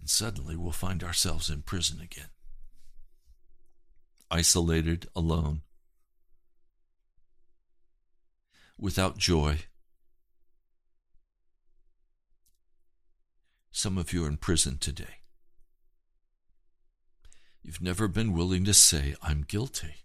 And 0.00 0.08
suddenly 0.08 0.56
we'll 0.56 0.72
find 0.72 1.02
ourselves 1.02 1.48
in 1.48 1.62
prison 1.62 2.00
again, 2.00 2.28
isolated, 4.30 5.08
alone, 5.16 5.62
without 8.78 9.16
joy 9.16 9.60
Some 13.76 13.98
of 13.98 14.12
you 14.12 14.24
are 14.24 14.28
in 14.28 14.36
prison 14.36 14.78
today. 14.78 15.23
You've 17.64 17.80
never 17.80 18.08
been 18.08 18.34
willing 18.34 18.66
to 18.66 18.74
say, 18.74 19.14
I'm 19.22 19.42
guilty, 19.42 20.04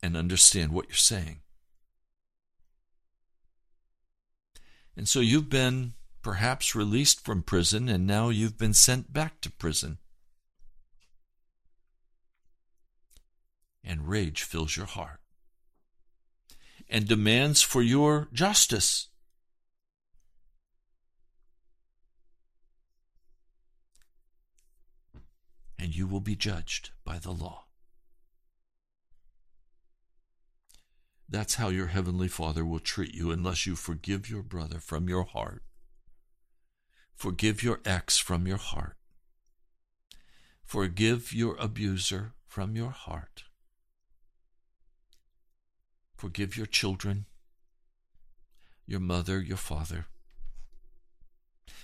and 0.00 0.16
understand 0.16 0.70
what 0.70 0.86
you're 0.86 0.94
saying. 0.94 1.40
And 4.96 5.08
so 5.08 5.18
you've 5.18 5.50
been 5.50 5.94
perhaps 6.22 6.76
released 6.76 7.24
from 7.24 7.42
prison, 7.42 7.88
and 7.88 8.06
now 8.06 8.28
you've 8.28 8.56
been 8.56 8.72
sent 8.72 9.12
back 9.12 9.40
to 9.40 9.50
prison. 9.50 9.98
And 13.82 14.08
rage 14.08 14.44
fills 14.44 14.76
your 14.76 14.86
heart 14.86 15.20
and 16.88 17.08
demands 17.08 17.60
for 17.60 17.82
your 17.82 18.28
justice. 18.32 19.08
And 25.86 25.94
you 25.94 26.04
will 26.04 26.18
be 26.18 26.34
judged 26.34 26.90
by 27.04 27.16
the 27.16 27.30
law. 27.30 27.66
That's 31.28 31.54
how 31.54 31.68
your 31.68 31.86
heavenly 31.86 32.26
Father 32.26 32.64
will 32.64 32.80
treat 32.80 33.14
you 33.14 33.30
unless 33.30 33.66
you 33.66 33.76
forgive 33.76 34.28
your 34.28 34.42
brother 34.42 34.80
from 34.80 35.08
your 35.08 35.22
heart. 35.22 35.62
Forgive 37.14 37.62
your 37.62 37.78
ex 37.84 38.18
from 38.18 38.48
your 38.48 38.56
heart. 38.56 38.96
Forgive 40.64 41.32
your 41.32 41.54
abuser 41.60 42.32
from 42.48 42.74
your 42.74 42.90
heart. 42.90 43.44
Forgive 46.16 46.56
your 46.56 46.66
children, 46.66 47.26
your 48.88 48.98
mother, 48.98 49.40
your 49.40 49.56
father. 49.56 50.06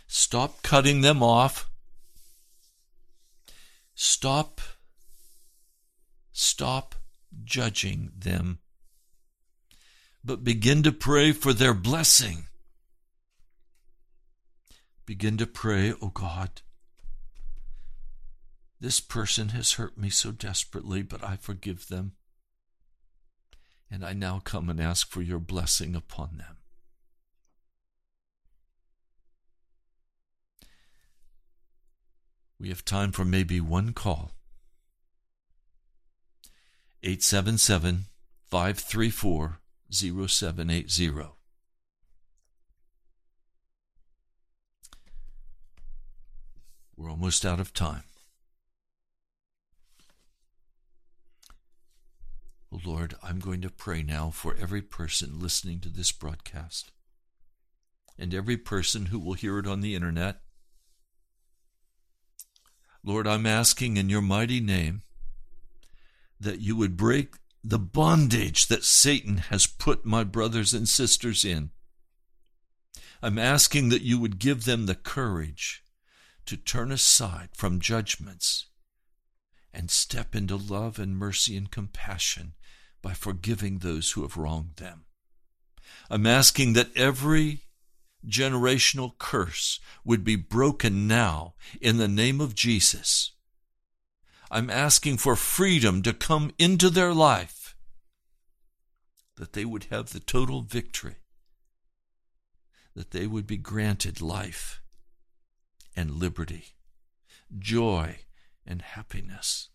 Stop 0.08 0.64
cutting 0.64 1.02
them 1.02 1.22
off 1.22 1.70
Stop, 4.04 4.60
stop 6.32 6.96
judging 7.44 8.10
them, 8.18 8.58
but 10.24 10.42
begin 10.42 10.82
to 10.82 10.90
pray 10.90 11.30
for 11.30 11.52
their 11.52 11.72
blessing. 11.72 12.48
Begin 15.06 15.36
to 15.36 15.46
pray, 15.46 15.94
oh 16.02 16.08
God, 16.08 16.62
this 18.80 18.98
person 18.98 19.50
has 19.50 19.74
hurt 19.74 19.96
me 19.96 20.10
so 20.10 20.32
desperately, 20.32 21.02
but 21.02 21.22
I 21.22 21.36
forgive 21.36 21.86
them. 21.86 22.14
And 23.88 24.04
I 24.04 24.14
now 24.14 24.40
come 24.40 24.68
and 24.68 24.80
ask 24.80 25.08
for 25.08 25.22
your 25.22 25.38
blessing 25.38 25.94
upon 25.94 26.38
them. 26.38 26.56
We 32.62 32.68
have 32.68 32.84
time 32.84 33.10
for 33.10 33.24
maybe 33.24 33.60
one 33.60 33.92
call. 33.92 34.30
877 37.02 38.04
534 38.44 39.58
0780. 39.90 41.10
We're 46.96 47.10
almost 47.10 47.44
out 47.44 47.58
of 47.58 47.74
time. 47.74 48.04
Oh 52.72 52.78
Lord, 52.84 53.16
I'm 53.24 53.40
going 53.40 53.60
to 53.62 53.70
pray 53.70 54.04
now 54.04 54.30
for 54.30 54.54
every 54.54 54.82
person 54.82 55.40
listening 55.40 55.80
to 55.80 55.88
this 55.88 56.12
broadcast 56.12 56.92
and 58.16 58.32
every 58.32 58.56
person 58.56 59.06
who 59.06 59.18
will 59.18 59.32
hear 59.32 59.58
it 59.58 59.66
on 59.66 59.80
the 59.80 59.96
internet 59.96 60.42
Lord, 63.04 63.26
I'm 63.26 63.46
asking 63.46 63.96
in 63.96 64.08
your 64.08 64.22
mighty 64.22 64.60
name 64.60 65.02
that 66.38 66.60
you 66.60 66.76
would 66.76 66.96
break 66.96 67.34
the 67.64 67.78
bondage 67.78 68.66
that 68.66 68.84
Satan 68.84 69.38
has 69.38 69.66
put 69.66 70.04
my 70.04 70.24
brothers 70.24 70.74
and 70.74 70.88
sisters 70.88 71.44
in. 71.44 71.70
I'm 73.22 73.38
asking 73.38 73.88
that 73.90 74.02
you 74.02 74.18
would 74.18 74.38
give 74.38 74.64
them 74.64 74.86
the 74.86 74.96
courage 74.96 75.84
to 76.46 76.56
turn 76.56 76.90
aside 76.90 77.50
from 77.54 77.80
judgments 77.80 78.66
and 79.72 79.90
step 79.90 80.34
into 80.34 80.56
love 80.56 80.98
and 80.98 81.16
mercy 81.16 81.56
and 81.56 81.70
compassion 81.70 82.54
by 83.00 83.14
forgiving 83.14 83.78
those 83.78 84.12
who 84.12 84.22
have 84.22 84.36
wronged 84.36 84.76
them. 84.76 85.04
I'm 86.10 86.26
asking 86.26 86.72
that 86.74 86.96
every 86.96 87.62
generational 88.26 89.16
curse 89.18 89.80
would 90.04 90.24
be 90.24 90.36
broken 90.36 91.06
now 91.06 91.54
in 91.80 91.96
the 91.96 92.08
name 92.08 92.40
of 92.40 92.54
Jesus. 92.54 93.32
I'm 94.50 94.70
asking 94.70 95.18
for 95.18 95.34
freedom 95.36 96.02
to 96.02 96.12
come 96.12 96.52
into 96.58 96.90
their 96.90 97.14
life, 97.14 97.74
that 99.36 99.54
they 99.54 99.64
would 99.64 99.84
have 99.84 100.12
the 100.12 100.20
total 100.20 100.62
victory 100.62 101.16
that 102.94 103.10
they 103.10 103.26
would 103.26 103.46
be 103.46 103.56
granted 103.56 104.20
life 104.20 104.82
and 105.96 106.10
liberty, 106.10 106.74
joy 107.58 108.18
and 108.66 108.82
happiness, 108.82 109.70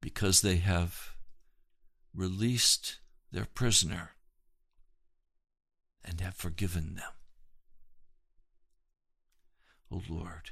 because 0.00 0.40
they 0.40 0.56
have 0.56 1.12
released 2.14 2.98
their 3.32 3.46
prisoner 3.46 4.10
and 6.06 6.20
have 6.20 6.34
forgiven 6.34 6.94
them. 6.94 7.12
O 9.90 10.02
Lord, 10.08 10.50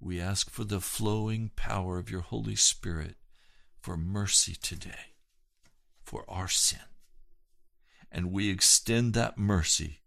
we 0.00 0.20
ask 0.20 0.50
for 0.50 0.64
the 0.64 0.80
flowing 0.80 1.50
power 1.56 1.98
of 1.98 2.10
your 2.10 2.20
Holy 2.20 2.56
Spirit 2.56 3.16
for 3.80 3.96
mercy 3.96 4.54
today 4.54 5.14
for 6.02 6.24
our 6.28 6.48
sin. 6.48 6.80
And 8.10 8.30
we 8.30 8.50
extend 8.50 9.14
that 9.14 9.38
mercy 9.38 10.02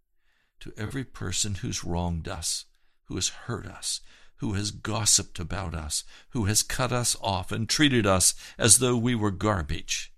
to 0.60 0.74
every 0.78 1.04
person 1.04 1.56
who's 1.56 1.84
wronged 1.84 2.28
us, 2.28 2.66
who 3.06 3.16
has 3.16 3.30
hurt 3.30 3.66
us, 3.66 4.02
who 4.38 4.54
has 4.54 4.72
gossiped 4.72 5.40
about 5.40 5.74
us, 5.74 6.04
who 6.30 6.46
has 6.46 6.64
cut 6.64 6.92
us 6.92 7.16
off 7.22 7.52
and 7.52 7.68
treated 7.68 8.06
us 8.06 8.34
as 8.58 8.80
though 8.80 8.96
we 8.96 9.16
were 9.16 9.32
garbage. 9.32 10.14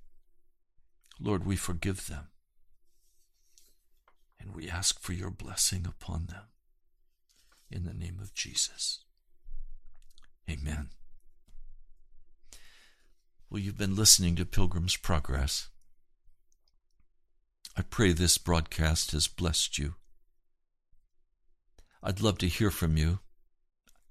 Lord, 1.19 1.45
we 1.45 1.55
forgive 1.55 2.07
them. 2.07 2.27
And 4.39 4.55
we 4.55 4.69
ask 4.69 5.01
for 5.01 5.13
your 5.13 5.29
blessing 5.29 5.85
upon 5.85 6.27
them. 6.27 6.45
In 7.71 7.83
the 7.83 7.93
name 7.93 8.19
of 8.21 8.33
Jesus. 8.33 9.03
Amen. 10.49 10.89
Well, 13.49 13.61
you've 13.61 13.77
been 13.77 13.95
listening 13.95 14.35
to 14.35 14.45
Pilgrim's 14.45 14.95
Progress. 14.95 15.69
I 17.75 17.81
pray 17.81 18.11
this 18.11 18.37
broadcast 18.37 19.11
has 19.11 19.27
blessed 19.27 19.77
you. 19.77 19.95
I'd 22.01 22.21
love 22.21 22.37
to 22.39 22.47
hear 22.47 22.71
from 22.71 22.97
you, 22.97 23.19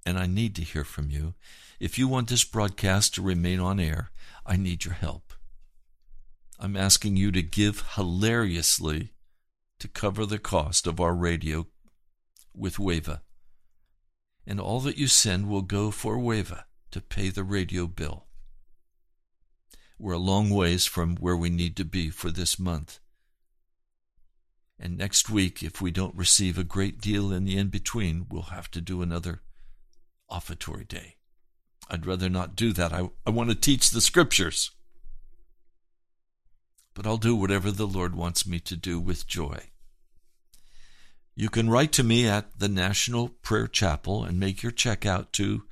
and 0.04 0.18
I 0.18 0.26
need 0.26 0.54
to 0.56 0.62
hear 0.62 0.84
from 0.84 1.10
you. 1.10 1.34
If 1.80 1.98
you 1.98 2.08
want 2.08 2.28
this 2.28 2.44
broadcast 2.44 3.14
to 3.14 3.22
remain 3.22 3.60
on 3.60 3.80
air, 3.80 4.10
I 4.46 4.56
need 4.56 4.84
your 4.84 4.94
help. 4.94 5.32
I'm 6.58 6.76
asking 6.76 7.16
you 7.16 7.30
to 7.32 7.42
give 7.42 7.84
hilariously 7.94 9.12
to 9.78 9.88
cover 9.88 10.26
the 10.26 10.38
cost 10.38 10.86
of 10.86 11.00
our 11.00 11.14
radio 11.14 11.66
with 12.54 12.76
Wava 12.76 13.20
and 14.48 14.58
all 14.58 14.80
that 14.80 14.96
you 14.96 15.06
send 15.06 15.46
will 15.46 15.60
go 15.62 15.90
for 15.90 16.16
Wava 16.16 16.64
to 16.90 17.02
pay 17.02 17.28
the 17.28 17.44
radio 17.44 17.86
bill. 17.86 18.24
We're 19.98 20.14
a 20.14 20.18
long 20.18 20.48
ways 20.48 20.86
from 20.86 21.16
where 21.16 21.36
we 21.36 21.50
need 21.50 21.76
to 21.76 21.84
be 21.84 22.08
for 22.08 22.30
this 22.30 22.58
month. 22.58 22.98
And 24.80 24.96
next 24.96 25.28
week, 25.28 25.62
if 25.62 25.82
we 25.82 25.90
don't 25.90 26.14
receive 26.14 26.56
a 26.56 26.64
great 26.64 26.98
deal 26.98 27.30
in 27.30 27.44
the 27.44 27.58
in 27.58 27.68
between, 27.68 28.26
we'll 28.30 28.42
have 28.42 28.70
to 28.70 28.80
do 28.80 29.02
another 29.02 29.42
offertory 30.30 30.84
day. 30.84 31.16
I'd 31.90 32.06
rather 32.06 32.30
not 32.30 32.56
do 32.56 32.72
that. 32.72 32.92
I, 32.92 33.10
I 33.26 33.30
want 33.30 33.50
to 33.50 33.54
teach 33.54 33.90
the 33.90 34.00
scriptures. 34.00 34.70
But 36.98 37.06
I'll 37.06 37.16
do 37.16 37.36
whatever 37.36 37.70
the 37.70 37.86
Lord 37.86 38.16
wants 38.16 38.44
me 38.44 38.58
to 38.58 38.74
do 38.74 38.98
with 38.98 39.28
joy. 39.28 39.70
You 41.36 41.48
can 41.48 41.70
write 41.70 41.92
to 41.92 42.02
me 42.02 42.26
at 42.26 42.58
the 42.58 42.68
National 42.68 43.28
Prayer 43.28 43.68
Chapel 43.68 44.24
and 44.24 44.40
make 44.40 44.64
your 44.64 44.72
check 44.72 45.06
out 45.06 45.32
to, 45.34 45.62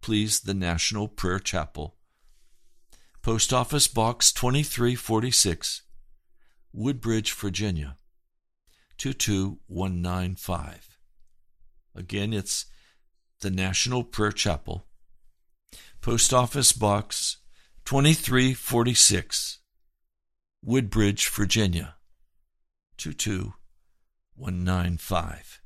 please, 0.00 0.38
the 0.38 0.54
National 0.54 1.08
Prayer 1.08 1.40
Chapel. 1.40 1.96
Post 3.22 3.52
Office 3.52 3.88
Box 3.88 4.30
2346, 4.30 5.82
Woodbridge, 6.72 7.32
Virginia 7.32 7.96
22195. 8.98 10.96
Again, 11.96 12.32
it's 12.32 12.66
the 13.40 13.50
National 13.50 14.04
Prayer 14.04 14.30
Chapel. 14.30 14.86
Post 16.00 16.32
Office 16.32 16.70
Box 16.70 17.38
2346, 17.84 19.57
Woodbridge, 20.64 21.28
Virginia 21.28 21.96
22195. 22.98 25.60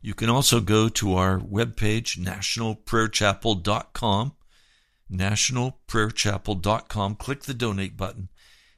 You 0.00 0.14
can 0.14 0.28
also 0.28 0.60
go 0.60 0.88
to 0.88 1.14
our 1.14 1.38
webpage, 1.38 2.18
nationalprayerchapel.com, 2.18 4.32
nationalprayerchapel.com, 5.10 7.14
click 7.14 7.42
the 7.42 7.54
donate 7.54 7.96
button, 7.96 8.28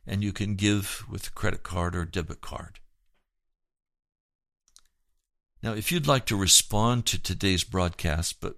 and 0.07 0.23
you 0.23 0.33
can 0.33 0.55
give 0.55 1.05
with 1.09 1.29
a 1.29 1.33
credit 1.33 1.62
card 1.62 1.97
or 1.97 2.05
debit 2.05 2.43
card. 2.43 2.81
Now, 5.62 5.73
if 5.73 5.91
you'd 5.91 6.07
like 6.07 6.27
to 6.27 6.37
respond 6.37 7.07
to 7.07 7.19
today's 7.21 7.65
broadcast 7.65 8.39
but 8.41 8.57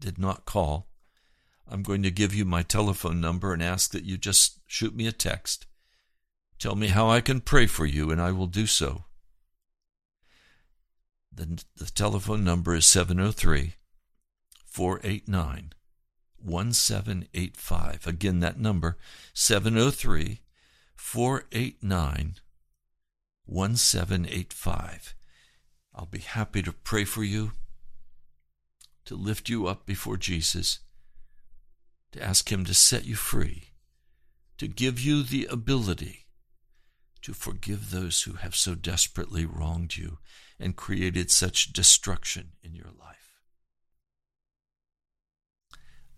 did 0.00 0.18
not 0.18 0.46
call, 0.46 0.87
I'm 1.70 1.82
going 1.82 2.02
to 2.02 2.10
give 2.10 2.34
you 2.34 2.44
my 2.44 2.62
telephone 2.62 3.20
number 3.20 3.52
and 3.52 3.62
ask 3.62 3.90
that 3.92 4.04
you 4.04 4.16
just 4.16 4.60
shoot 4.66 4.94
me 4.94 5.06
a 5.06 5.12
text 5.12 5.66
Tell 6.58 6.74
me 6.74 6.88
how 6.88 7.08
I 7.08 7.20
can 7.20 7.40
pray 7.40 7.66
for 7.66 7.86
you, 7.86 8.10
and 8.10 8.20
I 8.20 8.32
will 8.32 8.48
do 8.48 8.66
so. 8.66 9.04
The, 11.32 11.62
the 11.76 11.86
telephone 11.86 12.42
number 12.42 12.74
is 12.74 12.84
703 12.86 13.74
489 14.66 15.72
1785. 16.40 18.06
Again, 18.06 18.40
that 18.40 18.58
number 18.58 18.96
703 19.34 20.40
489 20.96 22.34
1785. 23.46 25.14
I'll 25.94 26.06
be 26.06 26.18
happy 26.18 26.62
to 26.62 26.72
pray 26.72 27.04
for 27.04 27.22
you, 27.22 27.52
to 29.04 29.14
lift 29.14 29.48
you 29.48 29.68
up 29.68 29.86
before 29.86 30.16
Jesus, 30.16 30.80
to 32.12 32.22
ask 32.22 32.50
Him 32.50 32.64
to 32.64 32.74
set 32.74 33.04
you 33.04 33.14
free, 33.14 33.70
to 34.58 34.66
give 34.66 35.00
you 35.00 35.22
the 35.22 35.46
ability 35.50 36.26
to 37.22 37.34
forgive 37.34 37.90
those 37.90 38.22
who 38.22 38.34
have 38.34 38.54
so 38.54 38.74
desperately 38.74 39.44
wronged 39.44 39.96
you 39.96 40.18
and 40.58 40.76
created 40.76 41.30
such 41.30 41.72
destruction 41.72 42.52
in 42.62 42.74
your 42.74 42.90
life. 42.98 43.40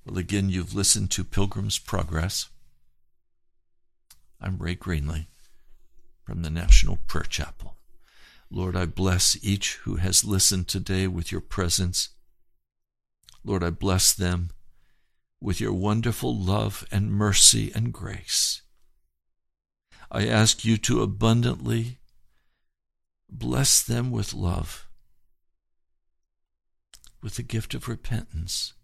Well, 0.05 0.18
again, 0.18 0.51
you've 0.51 0.74
listened 0.74 1.11
to 1.12 1.24
Pilgrim's 1.24 1.78
Progress. 1.78 2.49
I'm 4.41 4.59
Ray 4.59 4.76
Greenley 4.76 5.26
from 6.22 6.43
the 6.43 6.51
National 6.51 6.99
Prayer 7.07 7.24
Chapel. 7.24 7.76
Lord, 8.51 8.76
I 8.76 8.86
bless 8.86 9.36
each 9.43 9.74
who 9.82 9.97
has 9.97 10.24
listened 10.24 10.68
today 10.68 11.07
with 11.07 11.30
your 11.30 11.41
presence. 11.41 12.11
Lord, 13.45 13.62
I 13.62 13.70
bless 13.70 14.12
them 14.12 14.51
with 15.41 15.61
your 15.61 15.72
wonderful 15.72 16.36
love 16.36 16.86
and 16.93 17.11
mercy 17.11 17.72
and 17.74 17.93
grace. 17.93 18.62
I 20.11 20.26
ask 20.26 20.64
you 20.64 20.76
to 20.78 21.03
abundantly 21.03 21.99
bless 23.30 23.82
them 23.82 24.11
with 24.11 24.34
love, 24.34 24.88
with 27.22 27.36
the 27.36 27.43
gift 27.43 27.74
of 27.74 27.88
repentance, 27.88 28.74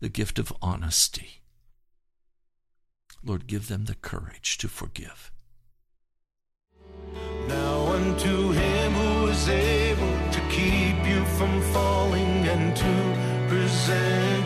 the 0.00 0.08
gift 0.08 0.38
of 0.38 0.52
honesty. 0.60 1.42
Lord, 3.24 3.46
give 3.46 3.68
them 3.68 3.86
the 3.86 3.94
courage 3.94 4.58
to 4.58 4.68
forgive. 4.68 5.32
Now 7.48 7.86
unto 7.88 8.52
him 8.52 8.92
who 8.92 9.26
is 9.28 9.48
able 9.48 10.30
to 10.32 10.40
keep 10.50 11.06
you 11.06 11.24
from 11.36 11.60
falling 11.72 12.05